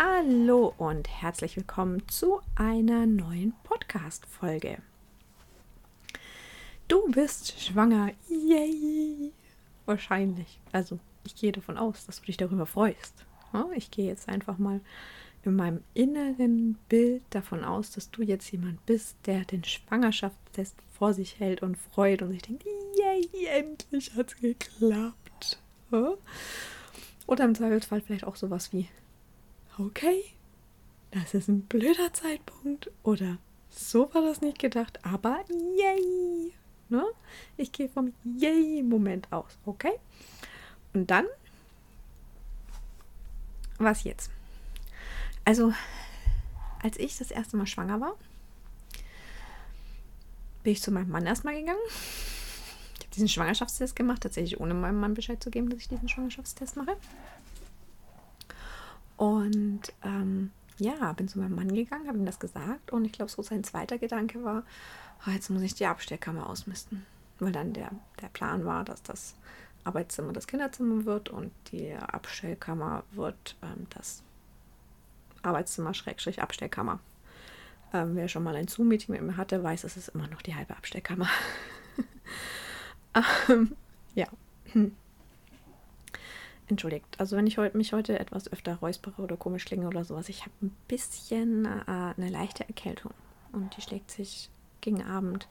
Hallo 0.00 0.72
und 0.78 1.08
herzlich 1.08 1.56
willkommen 1.56 2.08
zu 2.08 2.40
einer 2.54 3.04
neuen 3.04 3.52
Podcast-Folge. 3.64 4.78
Du 6.86 7.10
bist 7.10 7.60
schwanger. 7.60 8.12
Yay! 8.28 9.32
Wahrscheinlich. 9.86 10.60
Also, 10.70 11.00
ich 11.26 11.34
gehe 11.34 11.50
davon 11.50 11.76
aus, 11.76 12.06
dass 12.06 12.20
du 12.20 12.26
dich 12.26 12.36
darüber 12.36 12.64
freust. 12.64 13.24
Ich 13.74 13.90
gehe 13.90 14.06
jetzt 14.06 14.28
einfach 14.28 14.56
mal 14.58 14.80
in 15.42 15.56
meinem 15.56 15.82
inneren 15.94 16.78
Bild 16.88 17.24
davon 17.30 17.64
aus, 17.64 17.90
dass 17.90 18.12
du 18.12 18.22
jetzt 18.22 18.52
jemand 18.52 18.86
bist, 18.86 19.16
der 19.26 19.44
den 19.46 19.64
Schwangerschaftstest 19.64 20.76
vor 20.96 21.12
sich 21.12 21.40
hält 21.40 21.60
und 21.60 21.76
freut 21.76 22.22
und 22.22 22.30
sich 22.30 22.42
denkt, 22.42 22.64
yay, 22.96 23.28
endlich 23.48 24.14
hat 24.14 24.28
es 24.28 24.36
geklappt. 24.36 25.58
Oder 25.90 27.44
im 27.44 27.56
Zweifelsfall 27.56 28.00
vielleicht 28.00 28.24
auch 28.24 28.36
sowas 28.36 28.72
wie, 28.72 28.86
okay, 29.78 30.24
das 31.10 31.34
ist 31.34 31.48
ein 31.48 31.62
blöder 31.62 32.12
Zeitpunkt 32.12 32.90
oder 33.02 33.38
so 33.70 34.12
war 34.12 34.22
das 34.22 34.40
nicht 34.40 34.58
gedacht, 34.58 35.04
aber 35.04 35.44
yay. 35.48 36.52
Ne? 36.88 37.04
Ich 37.56 37.70
gehe 37.70 37.88
vom 37.88 38.14
Yay-Moment 38.24 39.30
aus, 39.32 39.58
okay? 39.66 39.92
Und 40.94 41.10
dann, 41.10 41.26
was 43.78 44.04
jetzt? 44.04 44.30
Also, 45.44 45.72
als 46.82 46.98
ich 46.98 47.18
das 47.18 47.30
erste 47.30 47.56
Mal 47.56 47.66
schwanger 47.66 48.00
war, 48.00 48.16
bin 50.62 50.72
ich 50.72 50.82
zu 50.82 50.90
meinem 50.90 51.10
Mann 51.10 51.26
erstmal 51.26 51.54
gegangen. 51.54 51.78
Ich 51.88 53.04
habe 53.04 53.14
diesen 53.14 53.28
Schwangerschaftstest 53.28 53.94
gemacht, 53.94 54.22
tatsächlich 54.22 54.58
ohne 54.60 54.74
meinem 54.74 55.00
Mann 55.00 55.14
Bescheid 55.14 55.42
zu 55.42 55.50
geben, 55.50 55.68
dass 55.68 55.80
ich 55.80 55.88
diesen 55.88 56.08
Schwangerschaftstest 56.08 56.76
mache. 56.76 56.96
Und 59.18 59.92
ähm, 60.04 60.52
ja, 60.78 61.12
bin 61.12 61.28
zu 61.28 61.40
meinem 61.40 61.56
Mann 61.56 61.74
gegangen, 61.74 62.06
habe 62.06 62.18
ihm 62.18 62.24
das 62.24 62.38
gesagt 62.38 62.92
und 62.92 63.04
ich 63.04 63.12
glaube, 63.12 63.30
so 63.30 63.42
sein 63.42 63.64
zweiter 63.64 63.98
Gedanke 63.98 64.42
war, 64.44 64.62
oh, 65.26 65.30
jetzt 65.30 65.50
muss 65.50 65.62
ich 65.62 65.74
die 65.74 65.86
Abstellkammer 65.86 66.48
ausmisten. 66.48 67.04
Weil 67.40 67.52
dann 67.52 67.72
der, 67.72 67.90
der 68.22 68.28
Plan 68.28 68.64
war, 68.64 68.84
dass 68.84 69.02
das 69.02 69.34
Arbeitszimmer 69.84 70.32
das 70.32 70.46
Kinderzimmer 70.46 71.04
wird 71.04 71.30
und 71.30 71.50
die 71.72 71.92
Abstellkammer 71.94 73.02
wird 73.12 73.56
ähm, 73.62 73.86
das 73.90 74.22
Arbeitszimmer 75.42 75.94
Schrägstrich 75.94 76.40
Abstellkammer. 76.40 77.00
Ähm, 77.92 78.14
wer 78.14 78.28
schon 78.28 78.44
mal 78.44 78.54
ein 78.54 78.68
Zoom-Meeting 78.68 79.14
mit 79.14 79.22
mir 79.22 79.36
hatte, 79.36 79.62
weiß, 79.62 79.82
es 79.82 79.96
ist 79.96 80.08
immer 80.08 80.28
noch 80.28 80.42
die 80.42 80.54
halbe 80.54 80.76
Abstellkammer. 80.76 81.28
ähm, 83.48 83.74
ja. 84.14 84.28
Entschuldigt, 86.68 87.06
also 87.18 87.36
wenn 87.36 87.46
ich 87.46 87.56
mich 87.72 87.94
heute 87.94 88.18
etwas 88.18 88.52
öfter 88.52 88.76
räuspere 88.76 89.22
oder 89.22 89.38
komisch 89.38 89.64
klinge 89.64 89.86
oder 89.86 90.04
sowas, 90.04 90.28
ich 90.28 90.42
habe 90.42 90.52
ein 90.62 90.76
bisschen 90.86 91.64
äh, 91.64 92.14
eine 92.16 92.28
leichte 92.28 92.68
Erkältung 92.68 93.12
und 93.52 93.74
die 93.74 93.80
schlägt 93.80 94.10
sich 94.10 94.50
gegen 94.82 95.02
Abend 95.02 95.48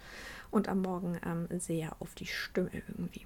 und 0.52 0.70
am 0.70 0.84
Morgen 0.84 1.20
ähm, 1.26 1.48
sehr 1.60 1.96
auf 2.00 2.14
die 2.14 2.28
Stimme 2.28 2.70
irgendwie. 2.74 3.26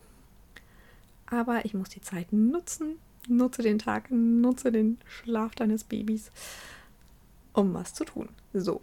Aber 1.26 1.66
ich 1.66 1.74
muss 1.74 1.90
die 1.90 2.00
Zeit 2.00 2.32
nutzen, 2.32 2.98
nutze 3.28 3.62
den 3.62 3.78
Tag, 3.78 4.10
nutze 4.10 4.72
den 4.72 4.98
Schlaf 5.06 5.54
deines 5.56 5.84
Babys, 5.84 6.32
um 7.52 7.74
was 7.74 7.94
zu 7.94 8.06
tun. 8.06 8.30
So, 8.54 8.82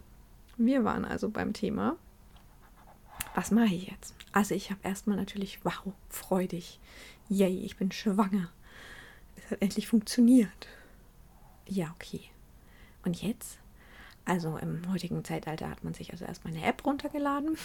wir 0.58 0.84
waren 0.84 1.06
also 1.06 1.30
beim 1.30 1.54
Thema, 1.54 1.96
was 3.34 3.52
mache 3.52 3.74
ich 3.74 3.88
jetzt? 3.88 4.14
Also 4.32 4.54
ich 4.54 4.70
habe 4.70 4.80
erstmal 4.82 5.16
natürlich, 5.16 5.64
wow, 5.64 5.94
freudig, 6.10 6.78
yay, 7.30 7.58
ich 7.64 7.76
bin 7.76 7.90
schwanger 7.90 8.50
hat 9.50 9.62
endlich 9.62 9.88
funktioniert. 9.88 10.68
Ja, 11.66 11.94
okay. 11.94 12.20
Und 13.04 13.22
jetzt? 13.22 13.58
Also 14.24 14.56
im 14.58 14.92
heutigen 14.92 15.24
Zeitalter 15.24 15.70
hat 15.70 15.84
man 15.84 15.94
sich 15.94 16.12
also 16.12 16.24
erstmal 16.24 16.54
eine 16.54 16.64
App 16.64 16.84
runtergeladen. 16.84 17.56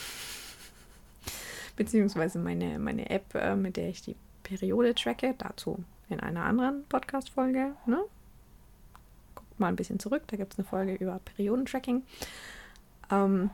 Beziehungsweise 1.76 2.40
meine, 2.40 2.80
meine 2.80 3.10
App, 3.10 3.36
äh, 3.36 3.56
mit 3.56 3.78
der 3.78 3.90
ich 3.90 4.02
die 4.02 4.16
Periode 4.44 4.96
tracke. 4.96 5.36
Dazu 5.38 5.84
in 6.10 6.20
einer 6.20 6.44
anderen 6.44 6.86
Podcast-Folge. 6.88 7.76
Ne? 7.86 8.04
Guckt 9.36 9.60
mal 9.60 9.68
ein 9.68 9.76
bisschen 9.76 10.00
zurück. 10.00 10.24
Da 10.28 10.38
gibt 10.38 10.54
es 10.54 10.60
eine 10.60 10.68
Folge 10.68 10.96
über 10.96 11.20
Periodentracking. 11.26 12.04
Ähm, 13.12 13.50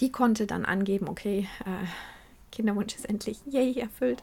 die 0.00 0.10
konnte 0.10 0.46
dann 0.46 0.64
angeben, 0.64 1.08
okay, 1.08 1.48
äh, 1.64 1.86
Kinderwunsch 2.50 2.94
ist 2.94 3.08
endlich 3.08 3.40
yay 3.46 3.78
erfüllt. 3.78 4.22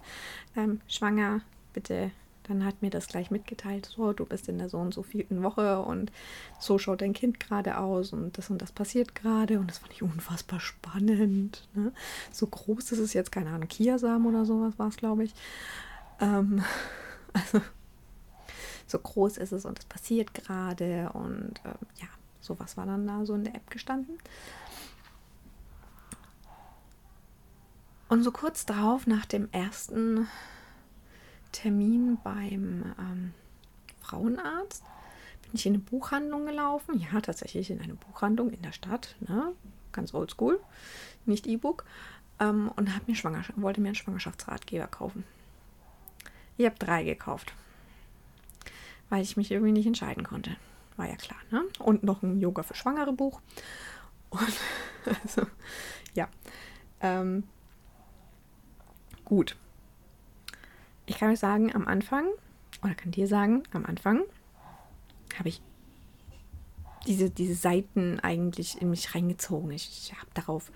Ähm, 0.56 0.82
schwanger, 0.88 1.42
bitte 1.74 2.12
dann 2.44 2.66
hat 2.66 2.82
mir 2.82 2.90
das 2.90 3.08
gleich 3.08 3.32
mitgeteilt, 3.32 3.86
so, 3.86 4.14
du 4.14 4.26
bist 4.26 4.50
in 4.50 4.58
der 4.58 4.70
so 4.70 4.78
und 4.78 4.94
so 4.94 5.04
vierten 5.04 5.44
Woche 5.44 5.82
und 5.82 6.12
so 6.60 6.78
schaut 6.78 7.02
dein 7.02 7.14
Kind 7.14 7.40
gerade 7.40 7.78
aus 7.78 8.14
und 8.14 8.38
das 8.38 8.50
und 8.50 8.62
das 8.62 8.72
passiert 8.72 9.16
gerade 9.16 9.60
und 9.60 9.70
das 9.70 9.80
fand 9.80 9.94
ich 9.94 10.04
unfassbar 10.04 10.60
spannend. 10.60 11.68
Ne? 11.74 11.92
So 12.32 12.48
groß 12.48 12.92
ist 12.92 13.00
es 13.00 13.14
jetzt, 13.14 13.32
keine 13.32 13.52
Ahnung, 13.52 13.68
Kiasamen 13.68 14.28
oder 14.28 14.46
sowas 14.46 14.74
war 14.78 14.88
es, 14.88 14.98
glaube 14.98 15.24
ich. 15.24 15.34
Ähm, 16.20 16.64
also 17.34 17.62
so 18.88 19.00
groß 19.00 19.38
ist 19.38 19.54
es 19.54 19.66
und 19.66 19.80
es 19.80 19.86
passiert 19.86 20.34
gerade 20.34 21.10
und 21.14 21.54
ähm, 21.64 21.88
ja, 22.00 22.08
sowas 22.42 22.76
war 22.78 22.86
dann 22.86 23.08
da 23.08 23.26
so 23.26 23.36
in 23.36 23.44
der 23.44 23.56
App 23.56 23.70
gestanden. 23.70 24.18
Und 28.10 28.24
so 28.24 28.32
kurz 28.34 28.66
darauf, 28.66 29.08
nach 29.08 29.26
dem 29.26 29.48
ersten 29.54 30.28
Termin 31.62 32.18
beim 32.24 32.96
ähm, 32.98 33.34
Frauenarzt 34.02 34.84
bin 35.44 35.52
ich 35.54 35.66
in 35.68 35.74
eine 35.76 35.84
Buchhandlung 35.84 36.46
gelaufen. 36.46 37.00
Ja, 37.00 37.22
tatsächlich 37.22 37.70
in 37.70 37.80
eine 37.80 37.94
Buchhandlung 37.94 38.50
in 38.50 38.62
der 38.64 38.72
Stadt, 38.72 39.16
ne? 39.20 39.54
ganz 39.92 40.14
oldschool, 40.14 40.60
nicht 41.26 41.46
E-Book. 41.46 41.86
Ähm, 42.40 42.72
und 42.76 42.90
mir 43.08 43.16
wollte 43.58 43.82
mir 43.82 43.90
einen 43.90 43.96
Schwangerschaftsratgeber 43.96 44.88
kaufen. 44.88 45.24
Ich 46.58 46.66
habe 46.66 46.78
drei 46.80 47.04
gekauft, 47.04 47.54
weil 49.10 49.22
ich 49.22 49.38
mich 49.38 49.52
irgendwie 49.52 49.74
nicht 49.74 49.86
entscheiden 49.86 50.24
konnte. 50.24 50.56
War 50.98 51.08
ja 51.08 51.16
klar, 51.16 51.40
ne? 51.52 51.64
Und 51.80 52.04
noch 52.04 52.24
ein 52.24 52.40
Yoga 52.40 52.64
für 52.64 52.76
Schwangere 52.76 53.14
Buch. 53.14 53.40
Und 54.30 54.54
also, 55.24 55.46
ja. 56.14 56.28
Ähm, 57.02 57.44
gut. 59.26 59.56
Ich 61.12 61.18
kann 61.18 61.30
euch 61.30 61.40
sagen, 61.40 61.76
am 61.76 61.90
Anfang, 61.90 62.24
oder 62.82 62.96
kann 62.96 63.12
dir 63.12 63.28
sagen, 63.28 63.64
am 63.74 63.86
Anfang 63.86 64.22
habe 65.38 65.50
ich 65.50 65.62
diese, 67.06 67.30
diese 67.30 67.54
Seiten 67.54 68.22
eigentlich 68.22 68.82
in 68.82 68.92
mich 68.92 69.14
reingezogen. 69.14 69.72
Ich, 69.72 69.90
ich 69.90 70.18
habe 70.18 70.32
darauf, 70.34 70.72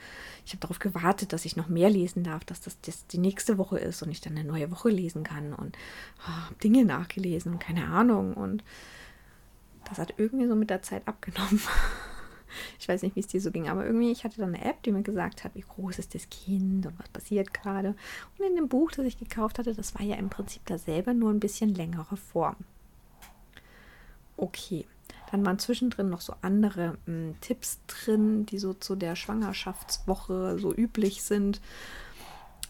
ich 0.45 0.59
darauf 0.59 0.79
gewartet, 0.79 1.31
dass 1.31 1.45
ich 1.45 1.55
noch 1.55 1.69
mehr 1.69 1.89
lesen 1.89 2.25
darf, 2.25 2.43
dass 2.43 2.59
das, 2.59 2.81
das 2.81 3.07
die 3.07 3.17
nächste 3.17 3.57
Woche 3.57 3.79
ist 3.79 4.03
und 4.03 4.11
ich 4.11 4.19
dann 4.19 4.37
eine 4.37 4.45
neue 4.45 4.69
Woche 4.71 4.89
lesen 4.89 5.23
kann 5.23 5.53
und 5.53 5.77
oh, 6.27 6.53
Dinge 6.61 6.83
nachgelesen 6.83 7.53
und 7.53 7.59
keine 7.59 7.87
Ahnung. 7.87 8.33
Und 8.33 8.61
das 9.87 9.99
hat 9.99 10.15
irgendwie 10.17 10.47
so 10.47 10.55
mit 10.57 10.69
der 10.69 10.81
Zeit 10.81 11.07
abgenommen. 11.07 11.61
Ich 12.79 12.87
weiß 12.87 13.01
nicht, 13.03 13.15
wie 13.15 13.19
es 13.19 13.27
dir 13.27 13.41
so 13.41 13.51
ging, 13.51 13.69
aber 13.69 13.85
irgendwie, 13.85 14.11
ich 14.11 14.23
hatte 14.23 14.37
dann 14.37 14.53
eine 14.53 14.63
App, 14.65 14.81
die 14.83 14.91
mir 14.91 15.03
gesagt 15.03 15.43
hat, 15.43 15.55
wie 15.55 15.61
groß 15.61 15.99
ist 15.99 16.15
das 16.15 16.29
Kind 16.29 16.85
und 16.85 16.99
was 16.99 17.09
passiert 17.09 17.53
gerade. 17.53 17.95
Und 18.37 18.45
in 18.45 18.55
dem 18.55 18.67
Buch, 18.67 18.91
das 18.91 19.05
ich 19.05 19.17
gekauft 19.17 19.59
hatte, 19.59 19.73
das 19.73 19.95
war 19.95 20.01
ja 20.01 20.15
im 20.15 20.29
Prinzip 20.29 20.61
dasselbe, 20.65 21.13
nur 21.13 21.31
ein 21.31 21.39
bisschen 21.39 21.73
längere 21.73 22.17
Form. 22.17 22.57
Okay. 24.37 24.85
Dann 25.31 25.45
waren 25.45 25.59
zwischendrin 25.59 26.09
noch 26.09 26.21
so 26.21 26.33
andere 26.41 26.97
m, 27.07 27.31
hm, 27.31 27.35
Tipps 27.41 27.79
drin, 27.87 28.45
die 28.45 28.59
so 28.59 28.73
zu 28.73 28.95
der 28.95 29.15
Schwangerschaftswoche 29.15 30.57
so 30.59 30.73
üblich 30.73 31.23
sind. 31.23 31.61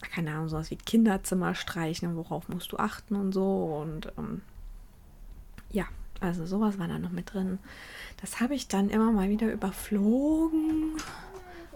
Keine 0.01 0.31
Ahnung, 0.31 0.49
sowas 0.49 0.71
wie 0.71 0.77
Kinderzimmer 0.77 1.55
streichen, 1.55 2.15
worauf 2.15 2.47
musst 2.47 2.71
du 2.71 2.77
achten 2.77 3.15
und 3.15 3.33
so. 3.33 3.79
Und 3.81 4.11
ähm, 4.17 4.41
ja, 5.71 5.85
also 6.21 6.45
sowas 6.45 6.79
war 6.79 6.87
da 6.87 6.99
noch 6.99 7.11
mit 7.11 7.33
drin. 7.33 7.59
Das 8.21 8.39
habe 8.39 8.55
ich 8.55 8.67
dann 8.67 8.89
immer 8.89 9.11
mal 9.11 9.29
wieder 9.29 9.51
überflogen. 9.51 10.93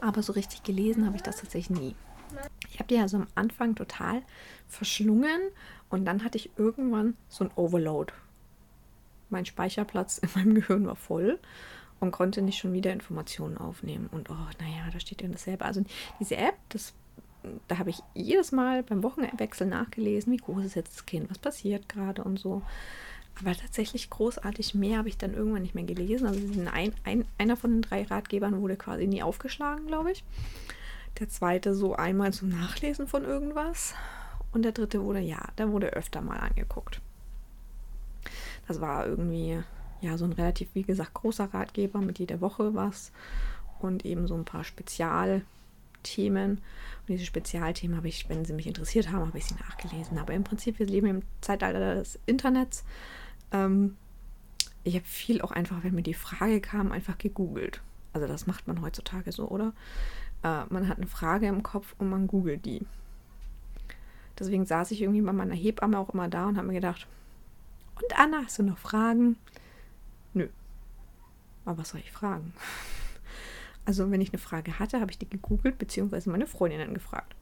Aber 0.02 0.24
so 0.24 0.34
richtig 0.34 0.64
gelesen 0.64 1.06
habe 1.06 1.18
ich 1.18 1.24
das 1.24 1.38
tatsächlich 1.38 1.78
nie. 1.78 1.96
Ich 2.70 2.80
habe 2.80 2.88
die 2.88 2.96
ja 2.96 3.08
so 3.08 3.18
am 3.18 3.28
Anfang 3.36 3.76
total 3.76 4.22
verschlungen 4.68 5.42
und 5.90 6.06
dann 6.06 6.24
hatte 6.24 6.38
ich 6.38 6.52
irgendwann 6.58 7.18
so 7.28 7.44
ein 7.44 7.52
Overload. 7.56 8.14
Mein 9.30 9.46
Speicherplatz 9.46 10.20
in 10.20 10.30
meinem 10.36 10.56
Gehirn 10.62 10.86
war 10.86 10.96
voll 10.96 11.40
und 12.00 12.12
konnte 12.12 12.42
nicht 12.42 12.58
schon 12.58 12.74
wieder 12.74 12.94
Informationen 12.94 13.58
aufnehmen. 13.58 14.08
Und 14.12 14.30
oh, 14.30 14.48
naja, 14.60 14.90
da 14.92 15.00
steht 15.00 15.22
ja 15.22 15.28
dasselbe. 15.28 15.66
Also 15.66 15.84
diese 16.20 16.38
App, 16.38 16.56
das, 16.70 16.94
da 17.68 17.78
habe 17.78 17.90
ich 17.90 18.00
jedes 18.14 18.52
Mal 18.52 18.84
beim 18.84 19.04
Wochenwechsel 19.04 19.68
nachgelesen, 19.68 20.32
wie 20.32 20.38
groß 20.38 20.66
ist 20.66 20.76
jetzt 20.76 20.96
das 20.96 21.06
Kind, 21.06 21.30
was 21.30 21.40
passiert 21.40 21.90
gerade 21.90 22.24
und 22.24 22.40
so. 22.40 22.62
Aber 23.42 23.56
tatsächlich 23.56 24.10
großartig 24.10 24.76
mehr 24.76 24.98
habe 24.98 25.10
ich 25.10 25.18
dann 25.18 25.34
irgendwann 25.34 25.62
nicht 25.62 25.76
mehr 25.76 25.86
gelesen. 25.86 26.28
Also 26.28 26.40
ein, 26.72 26.94
ein, 27.04 27.26
einer 27.38 27.56
von 27.56 27.72
den 27.72 27.82
drei 27.82 28.04
Ratgebern 28.04 28.62
wurde 28.62 28.76
quasi 28.76 29.08
nie 29.08 29.24
aufgeschlagen, 29.24 29.88
glaube 29.88 30.12
ich. 30.12 30.24
Der 31.20 31.30
zweite 31.30 31.74
so 31.74 31.96
einmal 31.96 32.34
zum 32.34 32.50
Nachlesen 32.50 33.08
von 33.08 33.24
irgendwas. 33.24 33.96
Und 34.52 34.64
der 34.64 34.72
dritte 34.72 35.04
wurde, 35.04 35.20
ja, 35.20 35.42
der 35.58 35.72
wurde 35.72 35.94
öfter 35.94 36.22
mal 36.22 36.38
angeguckt. 36.38 37.02
Das 38.68 38.82
war 38.82 39.06
irgendwie, 39.06 39.60
ja, 40.02 40.18
so 40.18 40.26
ein 40.26 40.34
relativ, 40.34 40.70
wie 40.74 40.84
gesagt, 40.84 41.14
großer 41.14 41.54
Ratgeber 41.54 42.00
mit 42.00 42.20
jeder 42.20 42.42
Woche 42.42 42.74
was 42.74 43.12
und 43.80 44.06
eben 44.06 44.28
so 44.28 44.36
ein 44.36 44.46
paar 44.46 44.64
Spezialthemen. 44.64 46.52
Und 46.58 47.08
diese 47.08 47.26
Spezialthemen 47.26 47.96
habe 47.98 48.08
ich, 48.08 48.28
wenn 48.30 48.46
sie 48.46 48.54
mich 48.54 48.68
interessiert 48.68 49.12
haben, 49.12 49.28
habe 49.28 49.38
ich 49.38 49.46
sie 49.46 49.56
nachgelesen. 49.56 50.18
Aber 50.18 50.34
im 50.34 50.44
Prinzip, 50.44 50.80
wir 50.80 50.86
leben 50.86 51.08
im 51.08 51.22
Zeitalter 51.42 51.96
des 51.96 52.20
Internets. 52.26 52.84
Ähm, 53.51 53.98
ich 54.84 54.96
habe 54.96 55.06
viel 55.06 55.42
auch 55.42 55.51
einfach, 55.51 55.84
wenn 55.84 55.96
mir 55.96 56.04
die 56.04 56.13
Frage 56.13 56.62
kam, 56.62 56.92
einfach 56.92 57.18
gegoogelt. 57.18 57.81
Also 58.13 58.28
das 58.28 58.48
macht 58.48 58.68
man 58.68 58.81
heutzutage 58.81 59.31
so, 59.31 59.48
oder? 59.48 59.74
Äh, 60.44 60.63
man 60.69 60.88
hat 60.88 60.98
eine 60.98 61.07
Frage 61.07 61.48
im 61.48 61.63
Kopf 61.63 61.96
und 61.98 62.10
man 62.10 62.28
googelt 62.28 62.66
die. 62.66 62.86
Deswegen 64.38 64.66
saß 64.66 64.92
ich 64.92 65.01
irgendwie 65.01 65.22
bei 65.22 65.34
meiner 65.34 65.54
Hebamme 65.54 66.00
auch 66.00 66.10
immer 66.10 66.30
da 66.30 66.48
und 66.48 66.57
habe 66.57 66.68
mir 66.68 66.74
gedacht, 66.74 67.07
und 67.96 68.18
Anna, 68.18 68.44
hast 68.46 68.57
du 68.57 68.63
noch 68.63 68.78
Fragen? 68.78 69.36
Nö. 70.34 70.48
Aber 71.66 71.80
was 71.80 71.90
soll 71.90 72.02
ich 72.02 72.12
fragen? 72.12 72.54
Also 73.86 74.12
wenn 74.12 74.22
ich 74.22 74.31
eine 74.31 74.38
Frage 74.38 74.78
hatte, 74.78 75.00
habe 75.02 75.10
ich 75.10 75.18
die 75.18 75.28
gegoogelt, 75.28 75.80
beziehungsweise 75.80 76.30
meine 76.30 76.45
Freundinnen 76.45 76.94
gefragt. 76.94 77.34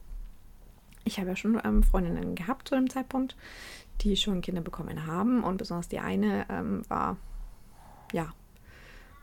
Ich 1.08 1.18
habe 1.18 1.30
ja 1.30 1.36
schon 1.36 1.58
ähm, 1.64 1.82
Freundinnen 1.82 2.34
gehabt 2.34 2.68
zu 2.68 2.74
dem 2.74 2.90
Zeitpunkt, 2.90 3.34
die 4.02 4.14
schon 4.14 4.42
Kinder 4.42 4.60
bekommen 4.60 5.06
haben. 5.06 5.42
Und 5.42 5.56
besonders 5.56 5.88
die 5.88 6.00
eine 6.00 6.44
ähm, 6.50 6.82
war, 6.88 7.16
ja, 8.12 8.32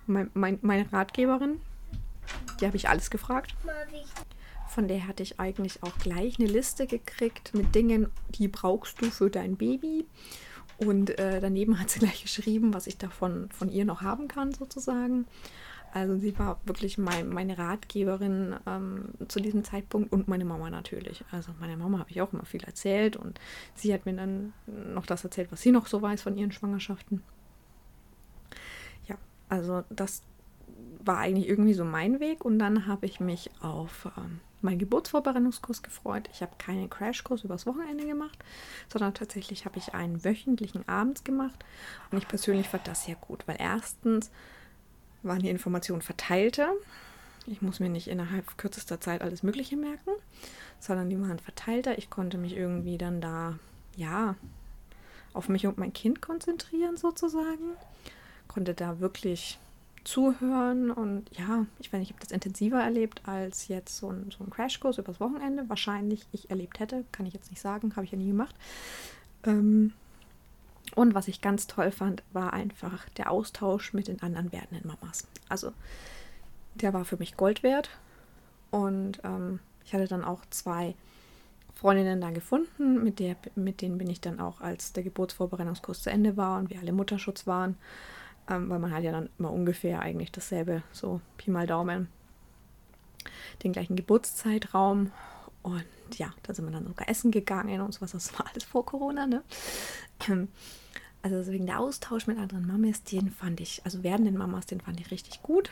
mein, 0.08 0.32
mein, 0.34 0.58
meine 0.64 0.92
Ratgeberin. 0.92 1.62
Die 2.60 2.66
habe 2.66 2.76
ich 2.76 2.90
alles 2.90 3.12
gefragt. 3.12 3.56
Von 4.68 4.88
der 4.88 5.08
hatte 5.08 5.22
ich 5.22 5.40
eigentlich 5.40 5.84
auch 5.84 5.96
gleich 6.00 6.40
eine 6.40 6.48
Liste 6.48 6.88
gekriegt 6.88 7.54
mit 7.54 7.76
Dingen, 7.76 8.08
die 8.30 8.48
brauchst 8.48 9.00
du 9.00 9.12
für 9.12 9.30
dein 9.30 9.56
Baby. 9.56 10.08
Und 10.78 11.20
äh, 11.20 11.40
daneben 11.40 11.80
hat 11.80 11.92
sie 11.92 12.00
gleich 12.00 12.24
geschrieben, 12.24 12.74
was 12.74 12.88
ich 12.88 12.98
davon 12.98 13.50
von 13.52 13.70
ihr 13.70 13.86
noch 13.86 14.02
haben 14.02 14.28
kann, 14.28 14.54
sozusagen. 14.54 15.28
Also 15.96 16.18
sie 16.18 16.38
war 16.38 16.60
wirklich 16.66 16.98
mein, 16.98 17.30
meine 17.30 17.58
Ratgeberin 17.58 18.54
ähm, 18.68 19.06
zu 19.30 19.40
diesem 19.40 19.64
Zeitpunkt 19.64 20.12
und 20.12 20.28
meine 20.28 20.44
Mama 20.44 20.70
natürlich. 20.70 21.24
Also 21.32 21.54
meine 21.62 21.78
Mama 21.78 22.00
habe 22.00 22.12
ich 22.12 22.22
auch 22.22 22.34
immer 22.34 22.44
viel 22.44 22.66
erzählt 22.66 23.16
und 23.16 23.40
sie 23.76 23.94
hat 23.94 24.06
mir 24.06 24.12
dann 24.12 24.52
noch 24.68 25.06
das 25.06 25.24
erzählt, 25.24 25.54
was 25.54 25.62
sie 25.62 25.72
noch 25.72 25.88
so 25.88 26.02
weiß 26.02 26.22
von 26.22 26.38
ihren 26.38 26.52
Schwangerschaften. 26.52 27.24
Ja, 29.08 29.16
also 29.48 29.86
das 29.90 30.24
war 31.00 31.20
eigentlich 31.20 31.48
irgendwie 31.48 31.74
so 31.74 31.86
mein 31.86 32.20
Weg 32.20 32.44
und 32.44 32.60
dann 32.60 32.88
habe 32.88 33.06
ich 33.06 33.22
mich 33.22 33.50
auf 33.62 34.12
ähm, 34.18 34.42
meinen 34.62 34.80
Geburtsvorbereitungskurs 34.80 35.82
gefreut. 35.82 36.30
Ich 36.34 36.42
habe 36.42 36.58
keinen 36.58 36.90
Crashkurs 36.90 37.46
übers 37.46 37.66
Wochenende 37.66 38.06
gemacht, 38.06 38.38
sondern 38.92 39.14
tatsächlich 39.14 39.64
habe 39.64 39.78
ich 39.78 39.94
einen 39.94 40.26
wöchentlichen 40.26 40.86
abends 40.90 41.24
gemacht 41.24 41.64
und 42.12 42.18
ich 42.18 42.28
persönlich 42.28 42.68
fand 42.68 42.86
das 42.86 43.06
sehr 43.06 43.16
gut, 43.16 43.48
weil 43.48 43.56
erstens 43.60 44.30
waren 45.26 45.42
die 45.42 45.50
Informationen 45.50 46.02
verteilter. 46.02 46.74
Ich 47.48 47.62
muss 47.62 47.80
mir 47.80 47.90
nicht 47.90 48.08
innerhalb 48.08 48.58
kürzester 48.58 49.00
Zeit 49.00 49.22
alles 49.22 49.44
Mögliche 49.44 49.78
merken, 49.78 50.12
sondern 50.80 51.10
die 51.10 51.20
waren 51.22 51.40
verteilter. 51.40 51.98
Ich 51.98 52.10
konnte 52.10 52.38
mich 52.38 52.56
irgendwie 52.56 52.98
dann 52.98 53.22
da, 53.22 53.60
ja, 53.96 54.36
auf 55.34 55.50
mich 55.50 55.68
und 55.68 55.78
mein 55.78 55.94
Kind 55.94 56.22
konzentrieren 56.22 56.98
sozusagen. 56.98 57.76
Konnte 58.48 58.74
da 58.74 59.00
wirklich 59.00 59.60
zuhören 60.06 60.92
und 60.92 61.26
ja, 61.38 61.66
ich 61.80 61.92
weiß 61.92 62.00
nicht, 62.00 62.10
ich 62.10 62.16
habe 62.16 62.24
das 62.24 62.32
intensiver 62.32 62.82
erlebt 62.82 63.22
als 63.26 63.68
jetzt 63.68 63.98
so 63.98 64.10
ein, 64.10 64.32
so 64.36 64.44
ein 64.44 64.50
Crashkurs 64.50 65.00
übers 65.00 65.20
Wochenende. 65.20 65.68
Wahrscheinlich 65.68 66.26
ich 66.32 66.50
erlebt 66.50 66.80
hätte, 66.80 67.04
kann 67.12 67.26
ich 67.26 67.34
jetzt 67.34 67.50
nicht 67.50 67.62
sagen, 67.62 67.96
habe 67.96 68.06
ich 68.06 68.12
ja 68.12 68.18
nie 68.18 68.28
gemacht. 68.28 68.56
Ähm, 69.44 69.94
und 70.96 71.14
was 71.14 71.28
ich 71.28 71.42
ganz 71.42 71.68
toll 71.68 71.92
fand, 71.92 72.24
war 72.32 72.54
einfach 72.54 73.08
der 73.10 73.32
Austausch 73.32 73.94
mit 73.94 74.08
den 74.08 74.22
anderen 74.22 74.52
werdenden 74.52 74.88
Mamas. 74.88 75.28
Also 75.50 75.72
der 76.76 76.94
war 76.94 77.06
für 77.06 77.18
mich 77.18 77.38
Gold 77.38 77.64
wert 77.64 77.90
und 78.72 79.20
ähm, 79.24 79.60
ich 79.86 79.94
hatte 79.94 80.08
dann 80.08 80.24
auch 80.24 80.42
zwei 80.50 80.96
Freundinnen 81.76 82.22
da 82.22 82.32
gefunden, 82.32 83.04
mit, 83.04 83.20
der, 83.20 83.36
mit 83.56 83.82
denen 83.82 83.98
bin 83.98 84.10
ich 84.10 84.22
dann 84.22 84.40
auch, 84.40 84.62
als 84.62 84.94
der 84.94 85.04
Geburtsvorbereitungskurs 85.04 86.02
zu 86.02 86.10
Ende 86.10 86.38
war 86.38 86.58
und 86.58 86.70
wir 86.70 86.80
alle 86.80 86.94
Mutterschutz 86.94 87.46
waren, 87.48 87.78
ähm, 88.50 88.70
weil 88.70 88.80
man 88.80 88.94
hat 88.94 89.04
ja 89.04 89.12
dann 89.12 89.30
immer 89.38 89.52
ungefähr 89.52 90.00
eigentlich 90.00 90.32
dasselbe, 90.32 90.84
so 90.94 91.20
Pi 91.38 91.52
mal 91.52 91.68
Daumen, 91.68 92.08
den 93.64 93.74
gleichen 93.74 93.96
Geburtszeitraum. 93.96 95.12
Und 95.66 95.84
ja, 96.18 96.32
da 96.44 96.54
sind 96.54 96.66
wir 96.66 96.72
dann 96.72 96.86
sogar 96.86 97.10
essen 97.10 97.32
gegangen 97.32 97.82
und 97.82 97.92
sowas. 97.92 98.12
Das 98.12 98.32
war 98.38 98.46
alles 98.48 98.64
vor 98.64 98.86
Corona, 98.86 99.26
ne? 99.26 99.42
Ähm, 100.30 100.50
also 101.24 101.38
deswegen 101.38 101.66
der 101.66 101.80
Austausch 101.80 102.28
mit 102.28 102.38
anderen 102.38 102.68
Mamas, 102.68 103.02
den 103.02 103.32
fand 103.32 103.60
ich, 103.60 103.82
also 103.84 104.04
werdenden 104.04 104.38
Mamas, 104.38 104.68
den 104.68 104.80
fand 104.80 105.00
ich 105.00 105.10
richtig 105.10 105.42
gut. 105.42 105.72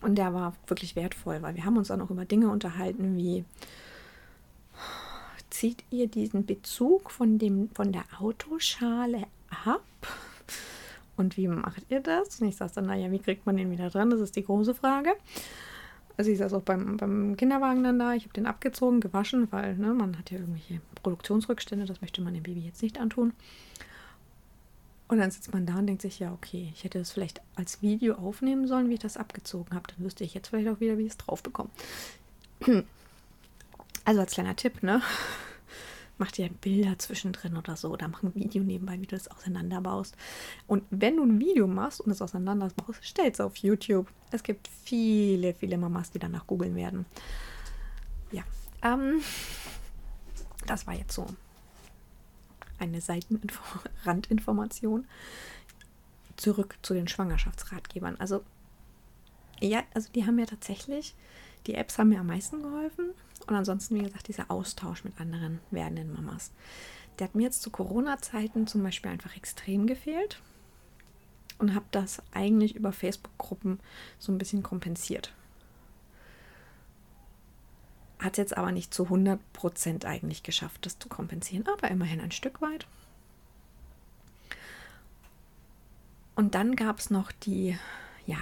Und 0.00 0.14
der 0.14 0.32
war 0.32 0.54
wirklich 0.66 0.96
wertvoll, 0.96 1.42
weil 1.42 1.56
wir 1.56 1.66
haben 1.66 1.76
uns 1.76 1.88
dann 1.88 2.00
auch 2.00 2.08
über 2.08 2.24
Dinge 2.24 2.48
unterhalten 2.48 3.18
wie, 3.18 3.44
zieht 5.50 5.84
ihr 5.90 6.06
diesen 6.06 6.46
Bezug 6.46 7.10
von, 7.10 7.36
dem, 7.36 7.68
von 7.74 7.92
der 7.92 8.04
Autoschale 8.18 9.26
ab? 9.66 9.84
Und 11.18 11.36
wie 11.36 11.48
macht 11.48 11.82
ihr 11.90 12.00
das? 12.00 12.40
Und 12.40 12.48
ich 12.48 12.56
sage 12.56 12.72
dann, 12.76 12.86
naja, 12.86 13.10
wie 13.10 13.18
kriegt 13.18 13.44
man 13.44 13.58
den 13.58 13.70
wieder 13.70 13.90
dran? 13.90 14.08
Das 14.08 14.20
ist 14.20 14.36
die 14.36 14.44
große 14.44 14.74
Frage. 14.74 15.10
Also 16.16 16.30
ich 16.30 16.38
saß 16.38 16.52
auch 16.54 16.62
beim, 16.62 16.96
beim 16.96 17.36
Kinderwagen 17.36 17.82
dann 17.82 17.98
da, 17.98 18.14
ich 18.14 18.24
habe 18.24 18.34
den 18.34 18.46
abgezogen, 18.46 19.00
gewaschen, 19.00 19.48
weil 19.50 19.76
ne, 19.76 19.92
man 19.94 20.16
hat 20.16 20.30
ja 20.30 20.38
irgendwelche 20.38 20.80
Produktionsrückstände, 21.02 21.86
das 21.86 22.00
möchte 22.00 22.22
man 22.22 22.34
dem 22.34 22.44
Baby 22.44 22.60
jetzt 22.60 22.82
nicht 22.82 23.00
antun. 23.00 23.32
Und 25.08 25.18
dann 25.18 25.30
sitzt 25.30 25.52
man 25.52 25.66
da 25.66 25.76
und 25.76 25.86
denkt 25.86 26.02
sich, 26.02 26.18
ja, 26.18 26.32
okay, 26.32 26.72
ich 26.74 26.84
hätte 26.84 26.98
das 26.98 27.12
vielleicht 27.12 27.40
als 27.56 27.82
Video 27.82 28.14
aufnehmen 28.14 28.66
sollen, 28.66 28.88
wie 28.88 28.94
ich 28.94 29.00
das 29.00 29.16
abgezogen 29.16 29.74
habe. 29.74 29.84
Dann 29.88 30.04
wüsste 30.04 30.24
ich 30.24 30.34
jetzt 30.34 30.48
vielleicht 30.48 30.68
auch 30.68 30.80
wieder, 30.80 30.96
wie 30.98 31.02
ich 31.02 31.10
es 31.10 31.16
drauf 31.16 31.42
bekomme. 31.42 31.70
Also 34.06 34.20
als 34.20 34.32
kleiner 34.32 34.54
Tipp, 34.54 34.82
ne? 34.82 35.00
Mach 36.18 36.30
dir 36.30 36.48
Bilder 36.48 36.98
zwischendrin 36.98 37.56
oder 37.56 37.76
so 37.76 37.90
oder 37.90 38.08
mach 38.08 38.22
ein 38.22 38.34
Video 38.34 38.62
nebenbei, 38.62 39.00
wie 39.00 39.06
du 39.06 39.16
das 39.16 39.28
auseinanderbaust. 39.28 40.16
Und 40.66 40.84
wenn 40.90 41.16
du 41.16 41.24
ein 41.24 41.40
Video 41.40 41.66
machst 41.66 42.00
und 42.00 42.10
es 42.10 42.22
auseinanderbaust, 42.22 43.00
stell 43.02 43.30
es 43.30 43.40
auf 43.40 43.56
YouTube. 43.56 44.08
Es 44.30 44.42
gibt 44.42 44.68
viele, 44.68 45.54
viele 45.54 45.78
Mamas, 45.78 46.10
die 46.10 46.18
danach 46.18 46.46
googeln 46.46 46.76
werden. 46.76 47.06
Ja, 48.32 48.42
ähm, 48.82 49.22
das 50.66 50.86
war 50.86 50.94
jetzt 50.94 51.14
so 51.14 51.26
eine 52.78 53.00
Seitenrandinformation. 53.00 55.06
Zurück 56.36 56.76
zu 56.82 56.94
den 56.94 57.06
Schwangerschaftsratgebern. 57.06 58.18
Also, 58.18 58.42
ja, 59.68 59.82
also 59.94 60.10
die 60.12 60.26
haben 60.26 60.38
ja 60.38 60.46
tatsächlich, 60.46 61.14
die 61.66 61.74
Apps 61.74 61.98
haben 61.98 62.10
mir 62.10 62.20
am 62.20 62.26
meisten 62.26 62.62
geholfen. 62.62 63.10
Und 63.46 63.54
ansonsten, 63.54 63.96
wie 63.96 64.02
gesagt, 64.02 64.28
dieser 64.28 64.50
Austausch 64.50 65.04
mit 65.04 65.20
anderen 65.20 65.60
werdenden 65.70 66.12
Mamas. 66.12 66.50
Der 67.18 67.28
hat 67.28 67.34
mir 67.34 67.42
jetzt 67.42 67.62
zu 67.62 67.70
Corona-Zeiten 67.70 68.66
zum 68.66 68.82
Beispiel 68.82 69.10
einfach 69.10 69.36
extrem 69.36 69.86
gefehlt 69.86 70.40
und 71.58 71.74
habe 71.74 71.84
das 71.90 72.22
eigentlich 72.32 72.74
über 72.74 72.92
Facebook-Gruppen 72.92 73.80
so 74.18 74.32
ein 74.32 74.38
bisschen 74.38 74.62
kompensiert. 74.62 75.32
Hat 78.18 78.38
jetzt 78.38 78.56
aber 78.56 78.72
nicht 78.72 78.94
zu 78.94 79.04
100% 79.04 80.04
eigentlich 80.06 80.42
geschafft, 80.42 80.86
das 80.86 80.98
zu 80.98 81.08
kompensieren, 81.08 81.66
aber 81.68 81.90
immerhin 81.90 82.20
ein 82.20 82.32
Stück 82.32 82.60
weit. 82.60 82.86
Und 86.34 86.54
dann 86.54 86.74
gab 86.74 86.98
es 86.98 87.10
noch 87.10 87.30
die, 87.30 87.78
ja, 88.26 88.38